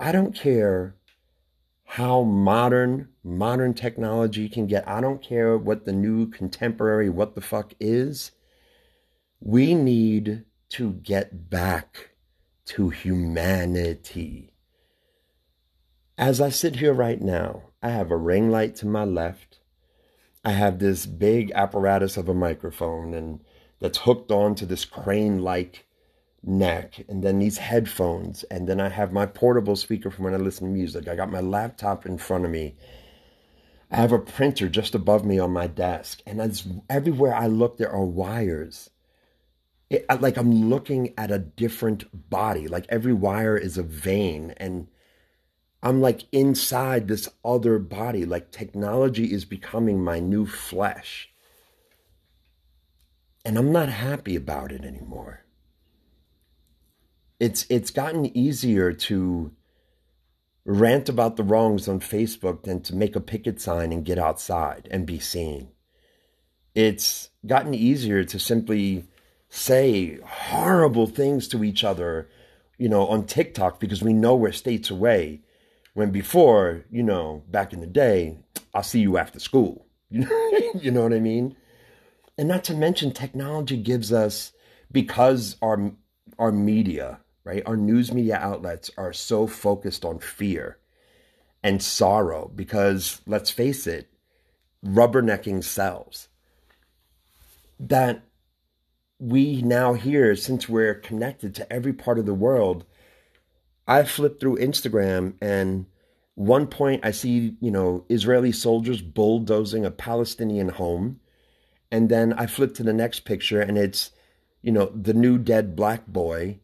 I 0.00 0.12
don't 0.12 0.34
care 0.34 0.94
how 1.92 2.22
modern 2.22 3.08
modern 3.24 3.72
technology 3.72 4.46
can 4.46 4.66
get. 4.66 4.86
I 4.86 5.00
don't 5.00 5.22
care 5.22 5.56
what 5.56 5.86
the 5.86 5.92
new 5.92 6.26
contemporary 6.26 7.08
what 7.08 7.34
the 7.34 7.40
fuck 7.40 7.72
is. 7.80 8.32
We 9.40 9.74
need 9.74 10.44
to 10.70 10.92
get 10.92 11.48
back 11.48 12.10
to 12.66 12.90
humanity. 12.90 14.52
As 16.18 16.42
I 16.42 16.50
sit 16.50 16.76
here 16.76 16.92
right 16.92 17.22
now, 17.22 17.70
I 17.82 17.88
have 17.88 18.10
a 18.10 18.18
ring 18.18 18.50
light 18.50 18.76
to 18.76 18.86
my 18.86 19.04
left. 19.04 19.60
I 20.44 20.50
have 20.50 20.80
this 20.80 21.06
big 21.06 21.50
apparatus 21.52 22.18
of 22.18 22.28
a 22.28 22.34
microphone 22.34 23.14
and 23.14 23.40
that's 23.80 23.98
hooked 23.98 24.30
onto 24.30 24.66
this 24.66 24.84
crane 24.84 25.38
like 25.38 25.86
neck 26.48 27.04
and 27.08 27.22
then 27.22 27.38
these 27.38 27.58
headphones 27.58 28.42
and 28.44 28.68
then 28.68 28.80
I 28.80 28.88
have 28.88 29.12
my 29.12 29.26
portable 29.26 29.76
speaker 29.76 30.10
for 30.10 30.22
when 30.22 30.34
I 30.34 30.38
listen 30.38 30.68
to 30.68 30.72
music. 30.72 31.06
I 31.06 31.14
got 31.14 31.30
my 31.30 31.40
laptop 31.40 32.06
in 32.06 32.18
front 32.18 32.44
of 32.44 32.50
me. 32.50 32.76
I 33.90 33.96
have 33.96 34.12
a 34.12 34.18
printer 34.18 34.68
just 34.68 34.94
above 34.94 35.24
me 35.24 35.38
on 35.38 35.52
my 35.52 35.66
desk 35.66 36.22
and 36.26 36.40
as 36.40 36.66
everywhere 36.88 37.34
I 37.34 37.46
look 37.46 37.76
there 37.76 37.92
are 37.92 38.04
wires 38.04 38.90
it, 39.90 40.06
like 40.20 40.36
I'm 40.36 40.68
looking 40.68 41.14
at 41.16 41.30
a 41.30 41.38
different 41.38 42.30
body. 42.30 42.68
Like 42.68 42.86
every 42.88 43.12
wire 43.12 43.56
is 43.56 43.78
a 43.78 43.82
vein, 43.82 44.52
and 44.58 44.88
I'm 45.82 46.00
like 46.00 46.24
inside 46.32 47.08
this 47.08 47.28
other 47.44 47.78
body. 47.78 48.24
Like 48.26 48.50
technology 48.50 49.32
is 49.32 49.44
becoming 49.44 50.02
my 50.02 50.20
new 50.20 50.46
flesh. 50.46 51.30
And 53.44 53.56
I'm 53.56 53.72
not 53.72 53.88
happy 53.88 54.36
about 54.36 54.72
it 54.72 54.84
anymore. 54.84 55.44
It's 57.40 57.66
it's 57.68 57.90
gotten 57.90 58.36
easier 58.36 58.92
to 58.92 59.52
rant 60.64 61.08
about 61.08 61.36
the 61.36 61.42
wrongs 61.42 61.88
on 61.88 62.00
Facebook 62.00 62.64
than 62.64 62.82
to 62.82 62.94
make 62.94 63.16
a 63.16 63.20
picket 63.20 63.60
sign 63.60 63.92
and 63.92 64.04
get 64.04 64.18
outside 64.18 64.88
and 64.90 65.06
be 65.06 65.18
seen. 65.18 65.68
It's 66.74 67.30
gotten 67.46 67.74
easier 67.74 68.24
to 68.24 68.38
simply 68.38 69.04
say 69.48 70.18
horrible 70.24 71.06
things 71.06 71.48
to 71.48 71.64
each 71.64 71.84
other, 71.84 72.28
you 72.76 72.88
know, 72.88 73.06
on 73.06 73.24
TikTok 73.24 73.80
because 73.80 74.02
we 74.02 74.12
know 74.12 74.34
we're 74.34 74.52
states 74.52 74.90
away. 74.90 75.40
When 75.94 76.10
before, 76.10 76.84
you 76.90 77.02
know, 77.02 77.42
back 77.48 77.72
in 77.72 77.80
the 77.80 77.86
day, 77.86 78.38
I'll 78.74 78.82
see 78.82 79.00
you 79.00 79.16
after 79.16 79.40
school. 79.40 79.86
you 80.10 80.90
know 80.90 81.02
what 81.02 81.12
I 81.12 81.20
mean? 81.20 81.56
And 82.36 82.46
not 82.46 82.62
to 82.64 82.74
mention 82.74 83.12
technology 83.12 83.76
gives 83.76 84.12
us 84.12 84.52
because 84.92 85.56
our 85.60 85.92
our 86.38 86.52
media, 86.52 87.20
right? 87.48 87.62
Our 87.64 87.78
news 87.78 88.12
media 88.12 88.36
outlets 88.36 88.90
are 88.98 89.14
so 89.14 89.46
focused 89.46 90.04
on 90.04 90.18
fear 90.18 90.76
and 91.62 91.82
sorrow 91.82 92.52
because 92.54 93.22
let's 93.26 93.50
face 93.50 93.86
it, 93.86 94.10
rubbernecking 94.84 95.64
sells. 95.64 96.28
That 97.80 98.22
we 99.18 99.62
now 99.62 99.94
hear, 99.94 100.36
since 100.36 100.68
we're 100.68 100.94
connected 100.94 101.54
to 101.54 101.72
every 101.72 101.94
part 101.94 102.18
of 102.18 102.26
the 102.26 102.34
world, 102.34 102.84
I 103.86 104.04
flip 104.04 104.38
through 104.38 104.58
Instagram 104.58 105.32
and 105.40 105.86
one 106.34 106.66
point 106.66 107.02
I 107.02 107.12
see, 107.12 107.56
you 107.60 107.70
know, 107.70 108.04
Israeli 108.10 108.52
soldiers 108.52 109.00
bulldozing 109.00 109.86
a 109.86 109.90
Palestinian 109.90 110.68
home. 110.68 111.20
And 111.90 112.10
then 112.10 112.34
I 112.34 112.44
flip 112.44 112.74
to 112.74 112.82
the 112.82 112.92
next 112.92 113.20
picture 113.20 113.62
and 113.62 113.78
it's, 113.78 114.10
you 114.60 114.70
know, 114.70 114.92
the 114.94 115.14
new 115.14 115.38
dead 115.38 115.74
black 115.74 116.06
boy, 116.06 116.60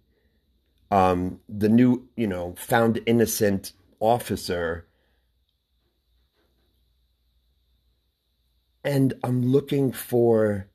um, 0.95 1.41
the 1.49 1.69
new, 1.69 2.09
you 2.15 2.29
know, 2.29 2.55
found 2.57 3.01
innocent 3.05 3.73
officer. 3.99 4.87
And 8.85 9.13
I'm 9.25 9.43
looking 9.43 9.91
for 9.91 10.69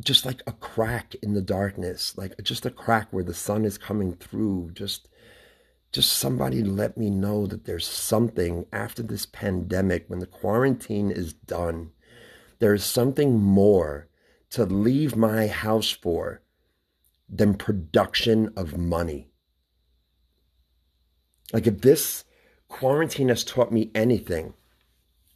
just 0.00 0.26
like 0.26 0.42
a 0.48 0.52
crack 0.52 1.14
in 1.22 1.34
the 1.34 1.40
darkness, 1.40 2.18
like 2.18 2.34
just 2.42 2.66
a 2.66 2.70
crack 2.70 3.06
where 3.12 3.22
the 3.22 3.32
sun 3.34 3.64
is 3.64 3.78
coming 3.78 4.14
through. 4.14 4.72
Just, 4.74 5.08
just 5.92 6.14
somebody 6.14 6.64
let 6.64 6.96
me 6.96 7.08
know 7.08 7.46
that 7.46 7.66
there's 7.66 7.86
something 7.86 8.66
after 8.72 9.04
this 9.04 9.26
pandemic, 9.26 10.06
when 10.08 10.18
the 10.18 10.26
quarantine 10.26 11.12
is 11.12 11.34
done, 11.34 11.92
there's 12.58 12.82
something 12.82 13.38
more 13.38 14.08
to 14.50 14.64
leave 14.64 15.14
my 15.14 15.46
house 15.46 15.92
for 15.92 16.42
than 17.32 17.54
production 17.54 18.52
of 18.56 18.76
money. 18.76 19.30
Like 21.52 21.66
if 21.66 21.80
this 21.80 22.24
quarantine 22.68 23.30
has 23.30 23.42
taught 23.42 23.72
me 23.72 23.90
anything, 23.94 24.54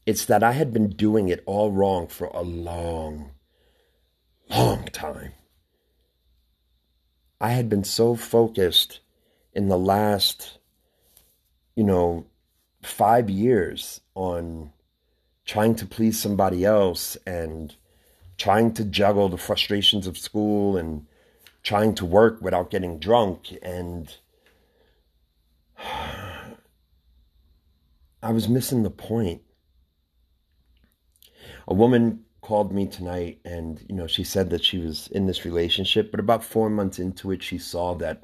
it's 0.04 0.26
that 0.26 0.42
I 0.42 0.52
had 0.52 0.72
been 0.72 0.90
doing 0.90 1.28
it 1.28 1.42
all 1.46 1.72
wrong 1.72 2.06
for 2.06 2.26
a 2.28 2.42
long 2.42 3.32
long 4.48 4.84
time. 4.84 5.32
I 7.40 7.50
had 7.50 7.68
been 7.68 7.84
so 7.84 8.14
focused 8.14 9.00
in 9.52 9.68
the 9.68 9.78
last, 9.78 10.58
you 11.74 11.84
know, 11.84 12.26
five 12.82 13.28
years 13.28 14.00
on 14.14 14.72
trying 15.44 15.74
to 15.76 15.86
please 15.86 16.20
somebody 16.20 16.64
else 16.64 17.16
and 17.26 17.74
trying 18.38 18.72
to 18.74 18.84
juggle 18.84 19.28
the 19.28 19.36
frustrations 19.36 20.06
of 20.06 20.18
school 20.18 20.76
and 20.76 21.06
trying 21.66 21.92
to 21.92 22.06
work 22.06 22.40
without 22.40 22.70
getting 22.70 22.96
drunk 22.96 23.52
and 23.60 24.18
I 28.22 28.30
was 28.30 28.48
missing 28.48 28.84
the 28.84 28.90
point. 28.90 29.42
A 31.66 31.74
woman 31.74 32.20
called 32.40 32.72
me 32.72 32.86
tonight 32.86 33.40
and 33.44 33.84
you 33.88 33.96
know 33.96 34.06
she 34.06 34.22
said 34.22 34.50
that 34.50 34.64
she 34.64 34.78
was 34.78 35.08
in 35.08 35.26
this 35.26 35.44
relationship 35.44 36.12
but 36.12 36.20
about 36.20 36.44
4 36.44 36.70
months 36.70 37.00
into 37.00 37.32
it 37.32 37.42
she 37.42 37.58
saw 37.58 37.96
that 37.96 38.22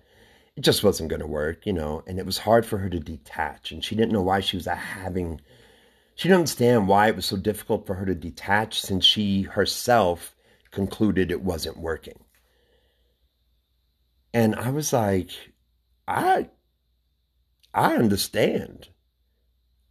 it 0.55 0.61
just 0.61 0.85
wasn't 0.85 1.11
going 1.11 1.19
to 1.19 1.27
work 1.27 1.67
you 1.67 1.73
know 1.73 2.05
and 2.07 2.21
it 2.21 2.27
was 2.27 2.39
hard 2.39 2.65
for 2.65 2.79
her 2.79 2.89
to 2.89 3.01
detach 3.01 3.73
and 3.73 3.85
she 3.85 3.97
didn't 3.97 4.13
know 4.13 4.23
why 4.23 4.39
she 4.39 4.57
was 4.57 4.67
having 4.67 5.41
she 6.15 6.29
didn't 6.29 6.43
understand 6.43 6.87
why 6.87 7.09
it 7.09 7.17
was 7.17 7.27
so 7.27 7.37
difficult 7.37 7.85
for 7.85 7.95
her 7.95 8.07
to 8.07 8.15
detach 8.15 8.81
since 8.81 9.05
she 9.05 9.43
herself 9.43 10.37
concluded 10.71 11.33
it 11.33 11.43
wasn't 11.43 11.77
working 11.77 12.23
and 14.33 14.55
i 14.57 14.71
was 14.71 14.93
like 14.93 15.31
i 16.09 16.49
i 17.75 17.95
understand 17.95 18.89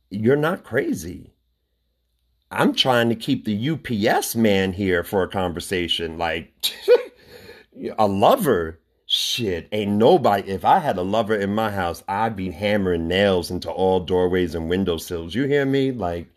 you're 0.09 0.35
not 0.35 0.63
crazy 0.63 1.33
I'm 2.51 2.75
trying 2.75 3.07
to 3.07 3.15
keep 3.15 3.45
the 3.45 3.69
UPS 3.69 4.35
man 4.35 4.73
here 4.73 5.05
for 5.05 5.23
a 5.23 5.29
conversation. 5.29 6.17
Like 6.17 6.53
a 7.97 8.07
lover 8.07 8.81
shit, 9.05 9.69
ain't 9.71 9.91
nobody. 9.91 10.49
If 10.49 10.65
I 10.65 10.79
had 10.79 10.97
a 10.97 11.01
lover 11.01 11.35
in 11.35 11.55
my 11.55 11.71
house, 11.71 12.03
I'd 12.09 12.35
be 12.35 12.51
hammering 12.51 13.07
nails 13.07 13.51
into 13.51 13.71
all 13.71 14.01
doorways 14.01 14.53
and 14.53 14.69
windowsills. 14.69 15.33
You 15.33 15.45
hear 15.45 15.65
me? 15.65 15.91
Like, 15.91 16.27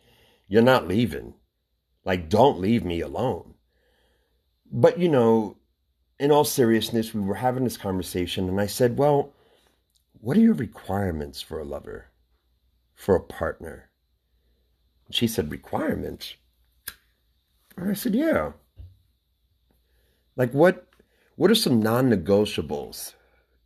you're 0.47 0.62
not 0.62 0.87
leaving. 0.87 1.35
Like, 2.05 2.29
don't 2.29 2.61
leave 2.61 2.85
me 2.85 3.01
alone. 3.01 3.55
But, 4.71 4.99
you 4.99 5.09
know, 5.09 5.57
in 6.18 6.31
all 6.31 6.44
seriousness, 6.44 7.12
we 7.12 7.20
were 7.20 7.35
having 7.35 7.64
this 7.64 7.77
conversation, 7.77 8.48
and 8.48 8.61
I 8.61 8.66
said, 8.66 8.96
Well, 8.98 9.33
what 10.20 10.37
are 10.37 10.40
your 10.40 10.55
requirements 10.55 11.42
for 11.42 11.59
a 11.59 11.64
lover, 11.64 12.07
for 12.94 13.14
a 13.14 13.20
partner? 13.20 13.90
She 15.11 15.27
said, 15.27 15.50
Requirements? 15.50 16.35
And 17.77 17.90
I 17.90 17.94
said, 17.94 18.14
Yeah. 18.14 18.53
Like, 20.37 20.53
what 20.53 20.87
what 21.37 21.50
are 21.50 21.57
some 21.57 21.81
non 21.81 22.11
negotiables 22.11 23.14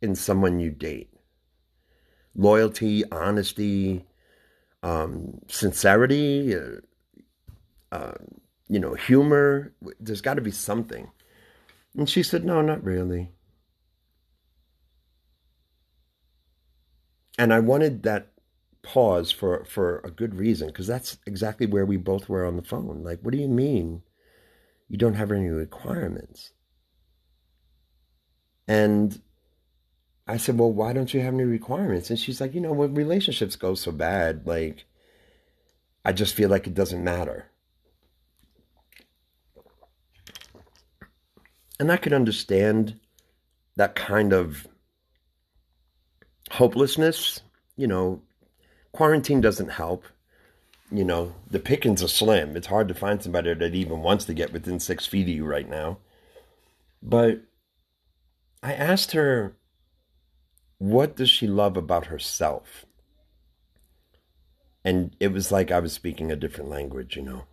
in 0.01 0.15
someone 0.15 0.59
you 0.59 0.71
date? 0.71 1.13
Loyalty, 2.35 3.03
honesty, 3.11 4.05
um, 4.81 5.39
sincerity, 5.47 6.55
uh, 6.55 6.81
uh, 7.91 8.13
you 8.67 8.79
know, 8.79 8.93
humor. 8.93 9.73
There's 9.99 10.21
got 10.21 10.35
to 10.35 10.41
be 10.41 10.51
something. 10.51 11.09
And 11.95 12.09
she 12.09 12.23
said, 12.23 12.43
No, 12.45 12.61
not 12.63 12.83
really. 12.83 13.31
And 17.39 17.51
I 17.51 17.59
wanted 17.59 18.03
that 18.03 18.33
pause 18.83 19.31
for, 19.31 19.65
for 19.65 19.97
a 20.03 20.11
good 20.11 20.35
reason, 20.35 20.67
because 20.67 20.85
that's 20.85 21.17
exactly 21.25 21.65
where 21.65 21.85
we 21.85 21.97
both 21.97 22.29
were 22.29 22.45
on 22.45 22.55
the 22.55 22.61
phone. 22.63 23.03
Like, 23.03 23.21
what 23.21 23.31
do 23.31 23.39
you 23.39 23.47
mean 23.47 24.03
you 24.89 24.97
don't 24.97 25.15
have 25.15 25.31
any 25.31 25.49
requirements? 25.49 26.53
And 28.69 29.21
I 30.27 30.37
said, 30.37 30.57
Well, 30.57 30.71
why 30.71 30.93
don't 30.93 31.13
you 31.13 31.19
have 31.19 31.33
any 31.33 31.43
requirements? 31.43 32.09
And 32.09 32.17
she's 32.17 32.39
like, 32.39 32.53
You 32.53 32.61
know, 32.61 32.71
when 32.71 32.93
relationships 32.93 33.57
go 33.57 33.75
so 33.75 33.91
bad, 33.91 34.47
like, 34.47 34.85
I 36.03 36.11
just 36.11 36.33
feel 36.35 36.49
like 36.49 36.67
it 36.67 36.73
doesn't 36.73 37.01
matter. 37.05 37.48
And 41.79 41.91
I 41.91 41.97
could 41.97 42.13
understand 42.13 42.99
that 43.75 43.95
kind 43.95 44.33
of 44.33 44.67
hopelessness. 46.51 47.41
You 47.77 47.87
know, 47.87 48.21
quarantine 48.91 49.41
doesn't 49.41 49.69
help. 49.69 50.03
You 50.91 51.05
know, 51.05 51.35
the 51.49 51.59
pickings 51.59 52.03
are 52.03 52.07
slim. 52.07 52.57
It's 52.57 52.67
hard 52.67 52.87
to 52.87 52.93
find 52.93 53.21
somebody 53.21 53.53
that 53.53 53.75
even 53.75 54.01
wants 54.01 54.25
to 54.25 54.33
get 54.33 54.51
within 54.51 54.79
six 54.79 55.05
feet 55.05 55.29
of 55.29 55.29
you 55.29 55.45
right 55.45 55.69
now. 55.69 55.99
But 57.01 57.43
I 58.61 58.73
asked 58.73 59.13
her, 59.13 59.55
what 60.79 61.15
does 61.15 61.29
she 61.29 61.47
love 61.47 61.77
about 61.77 62.07
herself? 62.07 62.85
And 64.83 65.15
it 65.19 65.31
was 65.31 65.51
like 65.51 65.71
I 65.71 65.79
was 65.79 65.93
speaking 65.93 66.31
a 66.31 66.35
different 66.35 66.69
language, 66.69 67.15
you 67.15 67.21
know. 67.21 67.43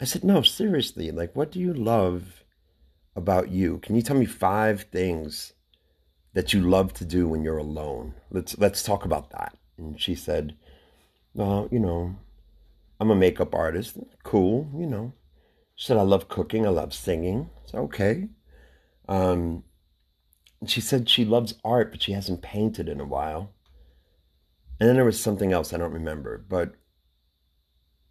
I 0.00 0.04
said, 0.04 0.24
no, 0.24 0.42
seriously, 0.42 1.10
like, 1.10 1.34
what 1.34 1.50
do 1.50 1.58
you 1.58 1.72
love 1.72 2.44
about 3.16 3.50
you? 3.50 3.78
Can 3.78 3.96
you 3.96 4.02
tell 4.02 4.16
me 4.16 4.26
five 4.26 4.82
things 4.92 5.54
that 6.34 6.52
you 6.52 6.60
love 6.60 6.92
to 6.94 7.04
do 7.04 7.26
when 7.26 7.42
you're 7.42 7.58
alone? 7.58 8.14
Let's 8.30 8.56
let's 8.58 8.82
talk 8.82 9.04
about 9.04 9.30
that. 9.30 9.56
And 9.78 10.00
she 10.00 10.14
said, 10.14 10.56
well, 11.34 11.68
you 11.70 11.78
know, 11.78 12.16
I'm 13.00 13.10
a 13.10 13.16
makeup 13.16 13.54
artist. 13.54 13.96
Cool, 14.22 14.70
you 14.76 14.86
know. 14.86 15.12
She 15.74 15.86
said, 15.86 15.98
I 15.98 16.02
love 16.02 16.28
cooking. 16.28 16.66
I 16.66 16.70
love 16.70 16.94
singing. 16.94 17.50
It's 17.64 17.74
okay. 17.74 18.28
Um, 19.08 19.64
she 20.66 20.80
said 20.80 21.08
she 21.08 21.24
loves 21.24 21.54
art, 21.64 21.90
but 21.90 22.02
she 22.02 22.12
hasn't 22.12 22.42
painted 22.42 22.88
in 22.88 23.00
a 23.00 23.04
while. 23.04 23.52
And 24.80 24.88
then 24.88 24.96
there 24.96 25.04
was 25.04 25.20
something 25.20 25.52
else 25.52 25.72
I 25.72 25.78
don't 25.78 25.92
remember. 25.92 26.38
But 26.38 26.72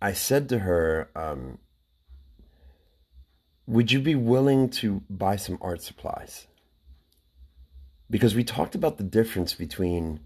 I 0.01 0.13
said 0.13 0.49
to 0.49 0.59
her, 0.59 1.09
um, 1.15 1.57
Would 3.67 3.91
you 3.91 3.99
be 3.99 4.15
willing 4.15 4.69
to 4.69 5.01
buy 5.09 5.35
some 5.37 5.57
art 5.61 5.81
supplies? 5.81 6.47
Because 8.09 8.35
we 8.35 8.43
talked 8.43 8.75
about 8.75 8.97
the 8.97 9.03
difference 9.03 9.53
between 9.53 10.19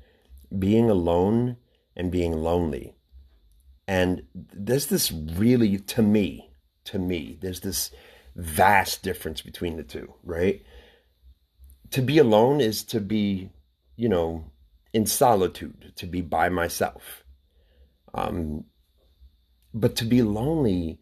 being 0.58 0.90
alone 0.90 1.58
and 1.96 2.12
being 2.12 2.34
lonely. 2.34 2.96
And 3.88 4.24
there's 4.34 4.88
this 4.88 5.12
really, 5.12 5.78
to 5.78 6.02
me, 6.02 6.52
to 6.86 7.00
me, 7.00 7.38
there's 7.42 7.62
this 7.62 7.92
vast 8.36 9.04
difference 9.04 9.42
between 9.42 9.78
the 9.78 9.84
two, 9.84 10.14
right? 10.24 10.62
to 11.92 12.02
be 12.02 12.18
alone 12.18 12.62
is 12.62 12.84
to 12.84 13.00
be, 13.00 13.50
you 13.96 14.10
know, 14.10 14.52
in 14.94 15.06
solitude, 15.06 15.94
to 15.96 16.06
be 16.06 16.22
by 16.22 16.50
myself. 16.50 17.24
Um, 18.14 18.66
but 19.74 19.96
to 19.98 20.06
be 20.06 20.22
lonely 20.22 21.00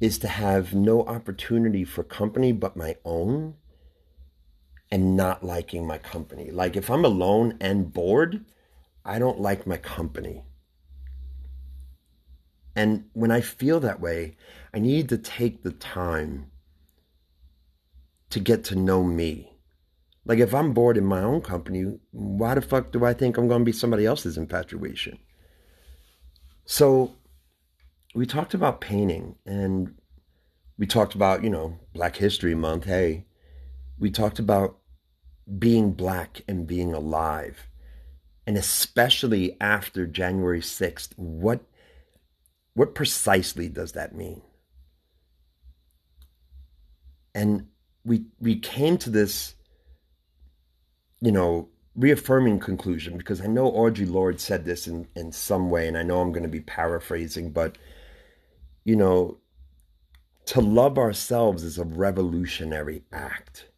is 0.00 0.18
to 0.18 0.28
have 0.28 0.74
no 0.74 1.02
opportunity 1.04 1.84
for 1.84 2.02
company 2.02 2.52
but 2.52 2.76
my 2.76 2.96
own 3.04 3.54
and 4.90 5.16
not 5.16 5.44
liking 5.44 5.86
my 5.86 5.98
company. 5.98 6.50
Like 6.50 6.76
if 6.76 6.90
I'm 6.90 7.04
alone 7.04 7.56
and 7.60 7.92
bored, 7.92 8.44
I 9.04 9.18
don't 9.18 9.40
like 9.40 9.66
my 9.66 9.76
company. 9.76 10.44
And 12.76 13.04
when 13.12 13.30
I 13.30 13.40
feel 13.40 13.80
that 13.80 14.00
way, 14.00 14.36
I 14.72 14.80
need 14.80 15.08
to 15.10 15.18
take 15.18 15.62
the 15.62 15.72
time 15.72 16.50
to 18.30 18.40
get 18.40 18.64
to 18.64 18.74
know 18.74 19.04
me 19.04 19.54
like 20.26 20.38
if 20.38 20.54
I'm 20.54 20.72
bored 20.72 20.96
in 20.96 21.04
my 21.04 21.20
own 21.20 21.42
company, 21.42 21.98
why 22.12 22.54
the 22.54 22.62
fuck 22.62 22.92
do 22.92 23.04
I 23.04 23.12
think 23.12 23.36
I'm 23.36 23.48
going 23.48 23.60
to 23.60 23.64
be 23.64 23.72
somebody 23.72 24.06
else's 24.06 24.38
infatuation? 24.38 25.18
So 26.64 27.14
we 28.14 28.26
talked 28.26 28.54
about 28.54 28.80
painting 28.80 29.36
and 29.44 29.94
we 30.78 30.86
talked 30.86 31.14
about, 31.14 31.44
you 31.44 31.50
know, 31.50 31.78
Black 31.92 32.16
History 32.16 32.54
Month. 32.54 32.84
Hey, 32.84 33.26
we 33.98 34.10
talked 34.10 34.38
about 34.38 34.78
being 35.58 35.92
black 35.92 36.42
and 36.48 36.66
being 36.66 36.94
alive. 36.94 37.68
And 38.46 38.56
especially 38.56 39.56
after 39.60 40.06
January 40.06 40.60
6th, 40.60 41.10
what 41.16 41.60
what 42.74 42.94
precisely 42.94 43.68
does 43.68 43.92
that 43.92 44.14
mean? 44.14 44.42
And 47.34 47.68
we 48.04 48.26
we 48.40 48.58
came 48.58 48.98
to 48.98 49.10
this 49.10 49.54
you 51.24 51.32
know, 51.32 51.68
reaffirming 51.96 52.58
conclusion 52.58 53.16
because 53.16 53.40
I 53.40 53.46
know 53.46 53.72
Audre 53.72 54.10
Lorde 54.10 54.40
said 54.40 54.66
this 54.66 54.86
in, 54.86 55.08
in 55.16 55.32
some 55.32 55.70
way, 55.70 55.88
and 55.88 55.96
I 55.96 56.02
know 56.02 56.20
I'm 56.20 56.32
going 56.32 56.42
to 56.42 56.50
be 56.50 56.60
paraphrasing, 56.60 57.50
but, 57.50 57.78
you 58.84 58.96
know, 58.96 59.38
to 60.46 60.60
love 60.60 60.98
ourselves 60.98 61.62
is 61.62 61.78
a 61.78 61.84
revolutionary 61.84 63.02
act. 63.12 63.70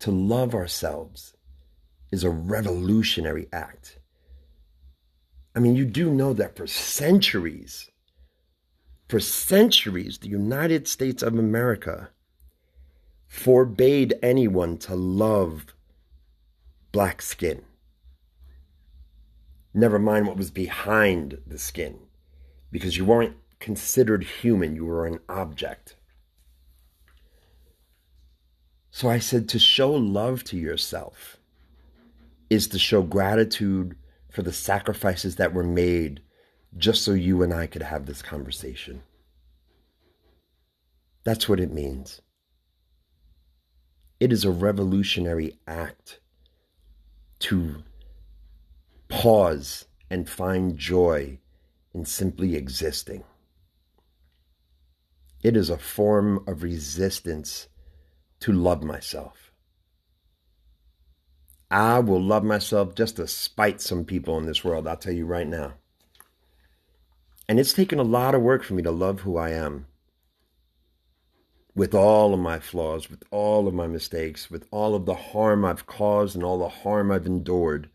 To 0.00 0.10
love 0.10 0.54
ourselves 0.54 1.34
is 2.10 2.24
a 2.24 2.30
revolutionary 2.30 3.48
act. 3.52 3.98
I 5.54 5.60
mean, 5.60 5.74
you 5.74 5.86
do 5.86 6.10
know 6.10 6.32
that 6.34 6.56
for 6.56 6.66
centuries, 6.66 7.90
for 9.08 9.20
centuries, 9.20 10.18
the 10.18 10.28
United 10.28 10.86
States 10.88 11.22
of 11.22 11.38
America 11.38 12.10
forbade 13.26 14.14
anyone 14.22 14.78
to 14.78 14.94
love 14.94 15.74
black 16.92 17.22
skin. 17.22 17.62
Never 19.72 19.98
mind 19.98 20.26
what 20.26 20.36
was 20.36 20.50
behind 20.50 21.38
the 21.46 21.58
skin, 21.58 21.98
because 22.76 22.98
you 22.98 23.06
weren't 23.06 23.34
considered 23.58 24.22
human, 24.22 24.76
you 24.76 24.84
were 24.84 25.06
an 25.06 25.18
object. 25.30 25.96
So 28.90 29.08
I 29.08 29.18
said 29.18 29.48
to 29.48 29.58
show 29.58 29.92
love 29.92 30.44
to 30.44 30.58
yourself 30.58 31.38
is 32.50 32.68
to 32.68 32.78
show 32.78 33.00
gratitude 33.00 33.96
for 34.30 34.42
the 34.42 34.52
sacrifices 34.52 35.36
that 35.36 35.54
were 35.54 35.64
made 35.64 36.20
just 36.76 37.02
so 37.02 37.12
you 37.12 37.42
and 37.42 37.50
I 37.50 37.66
could 37.66 37.80
have 37.80 38.04
this 38.04 38.20
conversation. 38.20 39.00
That's 41.24 41.48
what 41.48 41.60
it 41.60 41.72
means. 41.72 42.20
It 44.20 44.34
is 44.34 44.44
a 44.44 44.50
revolutionary 44.50 45.58
act 45.66 46.20
to 47.38 47.84
pause 49.08 49.86
and 50.10 50.28
find 50.28 50.76
joy 50.76 51.38
in 51.96 52.04
simply 52.04 52.56
existing. 52.56 53.24
It 55.42 55.56
is 55.56 55.70
a 55.70 55.78
form 55.78 56.44
of 56.46 56.62
resistance 56.62 57.68
to 58.40 58.52
love 58.52 58.82
myself. 58.84 59.50
I 61.70 62.00
will 62.00 62.22
love 62.22 62.44
myself 62.44 62.94
just 62.94 63.16
to 63.16 63.26
spite 63.26 63.80
some 63.80 64.04
people 64.04 64.38
in 64.38 64.46
this 64.46 64.62
world, 64.62 64.86
I'll 64.86 64.96
tell 64.98 65.14
you 65.14 65.26
right 65.26 65.48
now. 65.48 65.74
And 67.48 67.58
it's 67.58 67.72
taken 67.72 67.98
a 67.98 68.04
lot 68.04 68.34
of 68.34 68.42
work 68.42 68.62
for 68.62 68.74
me 68.74 68.82
to 68.82 68.90
love 68.90 69.20
who 69.20 69.38
I 69.38 69.50
am. 69.50 69.86
with 71.76 71.94
all 71.94 72.32
of 72.32 72.40
my 72.40 72.58
flaws, 72.58 73.10
with 73.10 73.22
all 73.30 73.68
of 73.68 73.74
my 73.74 73.86
mistakes, 73.86 74.50
with 74.50 74.66
all 74.70 74.94
of 74.94 75.04
the 75.04 75.14
harm 75.14 75.64
I've 75.64 75.86
caused 75.86 76.34
and 76.34 76.42
all 76.42 76.58
the 76.58 76.70
harm 76.70 77.12
I've 77.12 77.26
endured, 77.26 77.90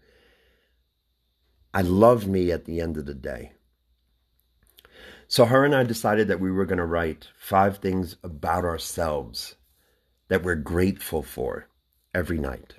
I 1.74 1.82
love 1.82 2.28
me 2.28 2.52
at 2.52 2.66
the 2.66 2.80
end 2.80 2.98
of 2.98 3.08
the 3.08 3.16
day. 3.16 3.54
So 5.32 5.46
her 5.46 5.64
and 5.64 5.74
I 5.74 5.84
decided 5.84 6.28
that 6.28 6.42
we 6.42 6.52
were 6.52 6.66
going 6.66 6.78
to 6.78 6.86
write 6.86 7.30
five 7.38 7.78
things 7.78 8.18
about 8.22 8.66
ourselves 8.66 9.56
that 10.28 10.44
we're 10.44 10.56
grateful 10.56 11.24
for 11.24 11.70
every 12.14 12.38
night. 12.38 12.74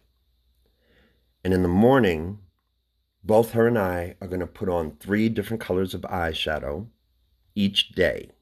And 1.43 1.55
in 1.55 1.63
the 1.63 1.69
morning, 1.69 2.41
both 3.25 3.53
her 3.53 3.67
and 3.67 3.79
I 3.79 4.17
are 4.21 4.29
going 4.29 4.41
to 4.41 4.47
put 4.47 4.69
on 4.69 4.99
three 5.01 5.31
different 5.31 5.63
colors 5.63 5.95
of 5.95 6.03
eyeshadow 6.03 6.89
each 7.55 7.93
day 7.93 8.33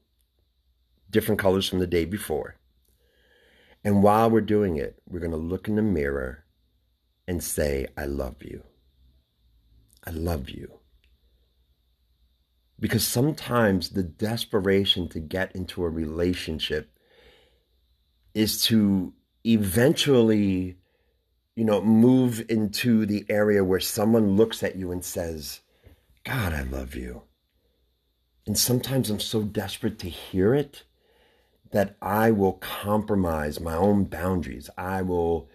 different 1.09 1.39
colors 1.39 1.69
from 1.69 1.79
the 1.79 1.87
day 1.87 2.03
before. 2.03 2.57
And 3.81 4.03
while 4.03 4.29
we're 4.29 4.41
doing 4.41 4.75
it, 4.75 5.01
we're 5.07 5.19
going 5.19 5.31
to 5.31 5.37
look 5.37 5.69
in 5.69 5.75
the 5.75 5.81
mirror 5.81 6.43
and 7.29 7.41
say, 7.41 7.87
I 7.95 8.07
love 8.07 8.43
you. 8.43 8.63
I 10.05 10.09
love 10.09 10.49
you. 10.49 10.80
Because 12.81 13.07
sometimes 13.07 13.89
the 13.89 14.03
desperation 14.03 15.07
to 15.09 15.19
get 15.19 15.55
into 15.55 15.83
a 15.83 15.89
relationship 15.89 16.89
is 18.33 18.63
to 18.63 19.13
eventually, 19.45 20.77
you 21.55 21.63
know, 21.63 21.81
move 21.81 22.43
into 22.49 23.05
the 23.05 23.23
area 23.29 23.63
where 23.63 23.79
someone 23.79 24.35
looks 24.35 24.63
at 24.63 24.75
you 24.75 24.91
and 24.91 25.05
says, 25.05 25.61
God, 26.23 26.53
I 26.53 26.63
love 26.63 26.95
you. 26.95 27.21
And 28.47 28.57
sometimes 28.57 29.11
I'm 29.11 29.19
so 29.19 29.43
desperate 29.43 29.99
to 29.99 30.09
hear 30.09 30.55
it 30.55 30.83
that 31.69 31.95
I 32.01 32.31
will 32.31 32.53
compromise 32.53 33.59
my 33.59 33.75
own 33.75 34.05
boundaries. 34.05 34.71
I 34.75 35.03
will 35.03 35.47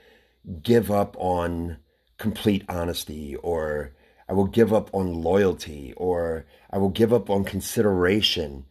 give 0.63 0.93
up 0.93 1.17
on 1.19 1.79
complete 2.19 2.65
honesty 2.69 3.35
or 3.35 3.96
I 4.29 4.33
will 4.33 4.47
give 4.47 4.73
up 4.73 4.91
on 4.93 5.23
loyalty 5.23 5.93
or 5.97 6.47
I 6.71 6.79
will 6.79 6.91
give 6.91 7.13
up 7.13 7.31
on 7.31 7.45
consideration 7.45 8.65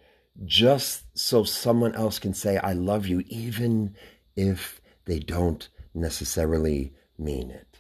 just 0.44 1.18
so 1.18 1.44
someone 1.44 1.96
else 1.96 2.20
can 2.20 2.34
say, 2.34 2.58
I 2.58 2.74
love 2.74 3.08
you, 3.08 3.24
even 3.28 3.96
if 4.36 4.82
they 5.06 5.20
don't 5.20 5.68
necessarily 5.94 6.94
mean 7.18 7.52
it. 7.52 7.80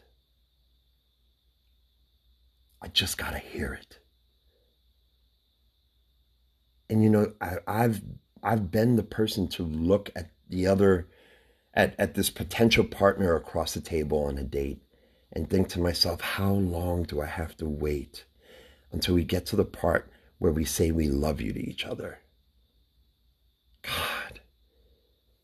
I 2.82 2.88
just 2.88 3.18
got 3.18 3.32
to 3.32 3.40
hear 3.40 3.74
it. 3.74 4.00
And 6.90 7.04
you 7.04 7.10
know, 7.10 7.34
I, 7.42 7.58
I've 7.68 8.02
I've 8.44 8.70
been 8.70 8.96
the 8.96 9.04
person 9.04 9.48
to 9.50 9.64
look 9.64 10.12
at 10.16 10.30
the 10.48 10.68
other, 10.68 11.08
at, 11.74 11.96
at 11.98 12.14
this 12.14 12.30
potential 12.30 12.84
partner 12.84 13.36
across 13.36 13.74
the 13.74 13.82
table 13.82 14.24
on 14.26 14.38
a 14.38 14.44
date 14.44 14.85
and 15.36 15.50
think 15.50 15.68
to 15.70 15.80
myself, 15.80 16.22
how 16.22 16.54
long 16.54 17.04
do 17.04 17.22
I 17.22 17.26
have 17.26 17.58
to 17.58 17.66
wait 17.66 18.26
until 18.92 19.16
we 19.16 19.24
get 19.24 19.46
to 19.48 19.56
the 19.56 19.66
part 19.66 20.10
where 20.40 20.52
we 20.52 20.66
say 20.66 20.92
we 20.92 21.08
love 21.08 21.42
you 21.42 21.54
to 21.54 21.60
each 21.60 21.86
other? 21.86 22.20
God. 23.82 24.40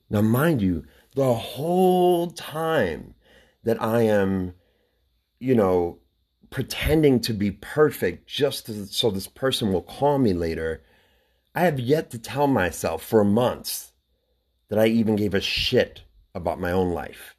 Now, 0.10 0.22
mind 0.22 0.62
you, 0.62 0.86
the 1.16 1.34
whole 1.34 2.32
time 2.32 3.16
that 3.64 3.82
I 3.82 4.04
am, 4.04 4.54
you 5.40 5.56
know, 5.56 6.00
pretending 6.50 7.20
to 7.22 7.34
be 7.34 7.52
perfect 7.52 8.28
just 8.28 8.66
to, 8.66 8.88
so 8.88 9.12
this 9.12 9.28
person 9.28 9.72
will 9.72 9.82
call 9.82 10.18
me 10.18 10.34
later 10.34 10.84
I 11.54 11.62
have 11.62 11.80
yet 11.80 12.12
to 12.12 12.20
tell 12.20 12.48
myself 12.48 13.04
for 13.04 13.24
months 13.24 13.92
that 14.70 14.80
I 14.80 14.88
even 14.88 15.18
gave 15.18 15.34
a 15.34 15.42
shit 15.42 16.04
about 16.34 16.62
my 16.62 16.72
own 16.72 16.94
life. 16.94 17.36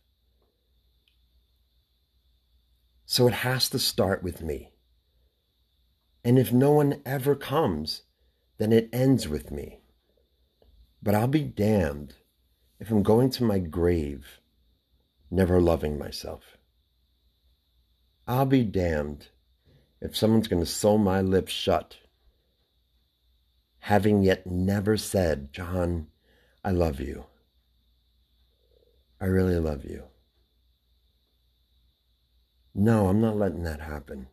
So 3.12 3.26
it 3.26 3.34
has 3.34 3.68
to 3.68 3.78
start 3.78 4.22
with 4.22 4.40
me. 4.40 4.72
And 6.24 6.38
if 6.38 6.50
no 6.50 6.70
one 6.72 7.02
ever 7.04 7.34
comes, 7.34 8.04
then 8.56 8.72
it 8.72 8.88
ends 8.90 9.28
with 9.28 9.50
me. 9.50 9.80
But 11.02 11.14
I'll 11.14 11.28
be 11.28 11.42
damned 11.42 12.14
if 12.80 12.90
I'm 12.90 13.02
going 13.02 13.28
to 13.32 13.44
my 13.44 13.58
grave 13.58 14.40
never 15.30 15.60
loving 15.60 15.98
myself. 15.98 16.56
I'll 18.26 18.46
be 18.46 18.64
damned 18.64 19.28
if 20.00 20.16
someone's 20.16 20.48
going 20.48 20.62
to 20.64 20.70
sew 20.80 20.96
my 20.96 21.20
lips 21.20 21.52
shut 21.52 21.98
having 23.80 24.22
yet 24.22 24.46
never 24.46 24.96
said, 24.96 25.52
John, 25.52 26.06
I 26.64 26.70
love 26.70 26.98
you. 26.98 27.26
I 29.20 29.26
really 29.26 29.58
love 29.58 29.84
you. 29.84 30.04
No, 32.74 33.08
I'm 33.08 33.20
not 33.20 33.36
letting 33.36 33.64
that 33.64 33.80
happen. 33.80 34.28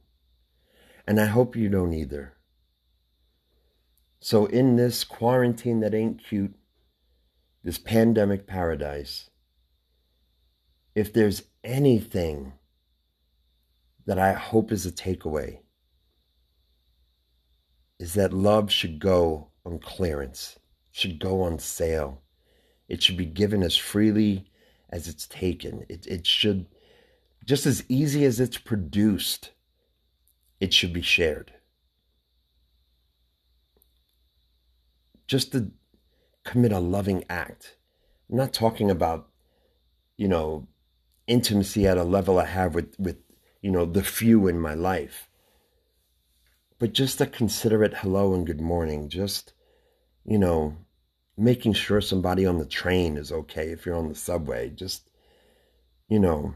And 1.06 1.20
I 1.20 1.26
hope 1.26 1.56
you 1.56 1.70
don't 1.70 1.94
either. 1.94 2.34
So, 4.20 4.46
in 4.46 4.76
this 4.76 5.04
quarantine 5.04 5.80
that 5.80 5.94
ain't 5.94 6.24
cute, 6.24 6.56
this 7.64 7.78
pandemic 7.78 8.48
paradise, 8.48 9.30
if 10.96 11.14
there's 11.14 11.44
anything 11.64 12.54
that 14.06 14.20
I 14.20 14.34
hope 14.34 14.72
is 14.72 14.86
a 14.86 14.92
takeaway, 14.92 15.60
is 18.00 18.14
that 18.14 18.34
love 18.34 18.72
should 18.72 19.00
go 19.00 19.50
on 19.66 19.80
clearance, 19.80 20.58
should 20.92 21.20
go 21.20 21.42
on 21.42 21.60
sale. 21.60 22.22
It 22.88 23.04
should 23.04 23.18
be 23.18 23.26
given 23.26 23.62
as 23.62 23.76
freely 23.76 24.50
as 24.90 25.08
it's 25.08 25.28
taken. 25.28 25.86
It, 25.90 26.08
it 26.08 26.26
should, 26.26 26.66
just 27.50 27.66
as 27.66 27.84
easy 27.90 28.24
as 28.24 28.40
it's 28.40 28.60
produced, 28.60 29.50
it 30.60 30.72
should 30.74 30.94
be 30.94 31.02
shared. 31.02 31.52
Just 35.28 35.52
to 35.52 35.72
commit 36.46 36.72
a 36.72 36.80
loving 36.80 37.24
act. 37.30 37.78
I'm 38.30 38.38
not 38.38 38.54
talking 38.54 38.92
about, 38.92 39.30
you 40.16 40.28
know, 40.28 40.68
intimacy 41.26 41.88
at 41.88 41.98
a 41.98 42.04
level 42.04 42.40
I 42.40 42.46
have 42.46 42.76
with, 42.76 42.96
with, 43.00 43.18
you 43.62 43.72
know, 43.72 43.86
the 43.86 44.04
few 44.04 44.48
in 44.48 44.60
my 44.60 44.76
life 44.76 45.30
but 46.80 46.94
just 46.94 47.20
a 47.20 47.26
considerate 47.26 47.94
hello 47.98 48.34
and 48.34 48.48
good 48.48 48.62
morning, 48.62 49.10
just, 49.10 49.52
you 50.26 50.38
know, 50.38 50.78
making 51.38 51.74
sure 51.74 52.00
somebody 52.00 52.46
on 52.46 52.58
the 52.58 52.66
train 52.66 53.18
is 53.18 53.34
okay 53.34 53.72
if 53.72 53.86
you're 53.86 53.98
on 53.98 54.08
the 54.08 54.16
subway, 54.16 54.70
just, 54.70 55.10
you 56.08 56.20
know, 56.20 56.54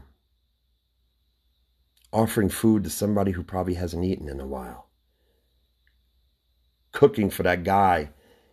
offering 2.14 2.48
food 2.48 2.84
to 2.84 2.90
somebody 2.90 3.32
who 3.32 3.42
probably 3.42 3.74
hasn't 3.74 4.04
eaten 4.04 4.28
in 4.28 4.40
a 4.40 4.46
while, 4.46 4.86
cooking 6.92 7.28
for 7.28 7.42
that 7.42 7.64
guy, 7.64 8.08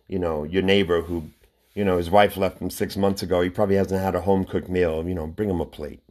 you 0.06 0.18
know, 0.18 0.44
your 0.44 0.62
neighbor 0.62 1.02
who, 1.02 1.30
you 1.74 1.84
know, 1.84 1.96
his 1.96 2.10
wife 2.10 2.36
left 2.36 2.60
him 2.60 2.68
six 2.68 2.96
months 2.96 3.22
ago. 3.22 3.40
He 3.40 3.48
probably 3.48 3.76
hasn't 3.76 4.02
had 4.02 4.14
a 4.14 4.20
home 4.20 4.44
cooked 4.44 4.68
meal. 4.68 5.06
You 5.08 5.14
know, 5.14 5.26
bring 5.26 5.48
him 5.48 5.60
a 5.60 5.66
plate. 5.66 6.02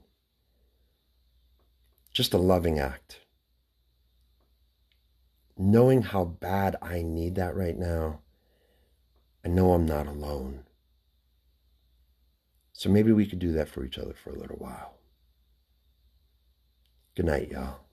Just 2.11 2.33
a 2.33 2.37
loving 2.39 2.79
act 2.79 3.21
knowing 5.61 6.01
how 6.01 6.25
bad 6.25 6.75
I 6.81 7.03
need 7.03 7.35
that 7.35 7.55
right 7.55 7.77
now, 7.77 8.19
I 9.45 9.47
know 9.47 9.73
I'm 9.73 9.85
not 9.85 10.07
alone. 10.07 10.63
So 12.73 12.89
maybe 12.89 13.11
we 13.11 13.27
could 13.27 13.39
do 13.39 13.51
that 13.53 13.69
for 13.69 13.85
each 13.85 13.99
other 13.99 14.13
for 14.13 14.31
a 14.31 14.39
little 14.39 14.57
while. 14.57 14.95
Good 17.15 17.25
night, 17.25 17.51
y'all. 17.51 17.90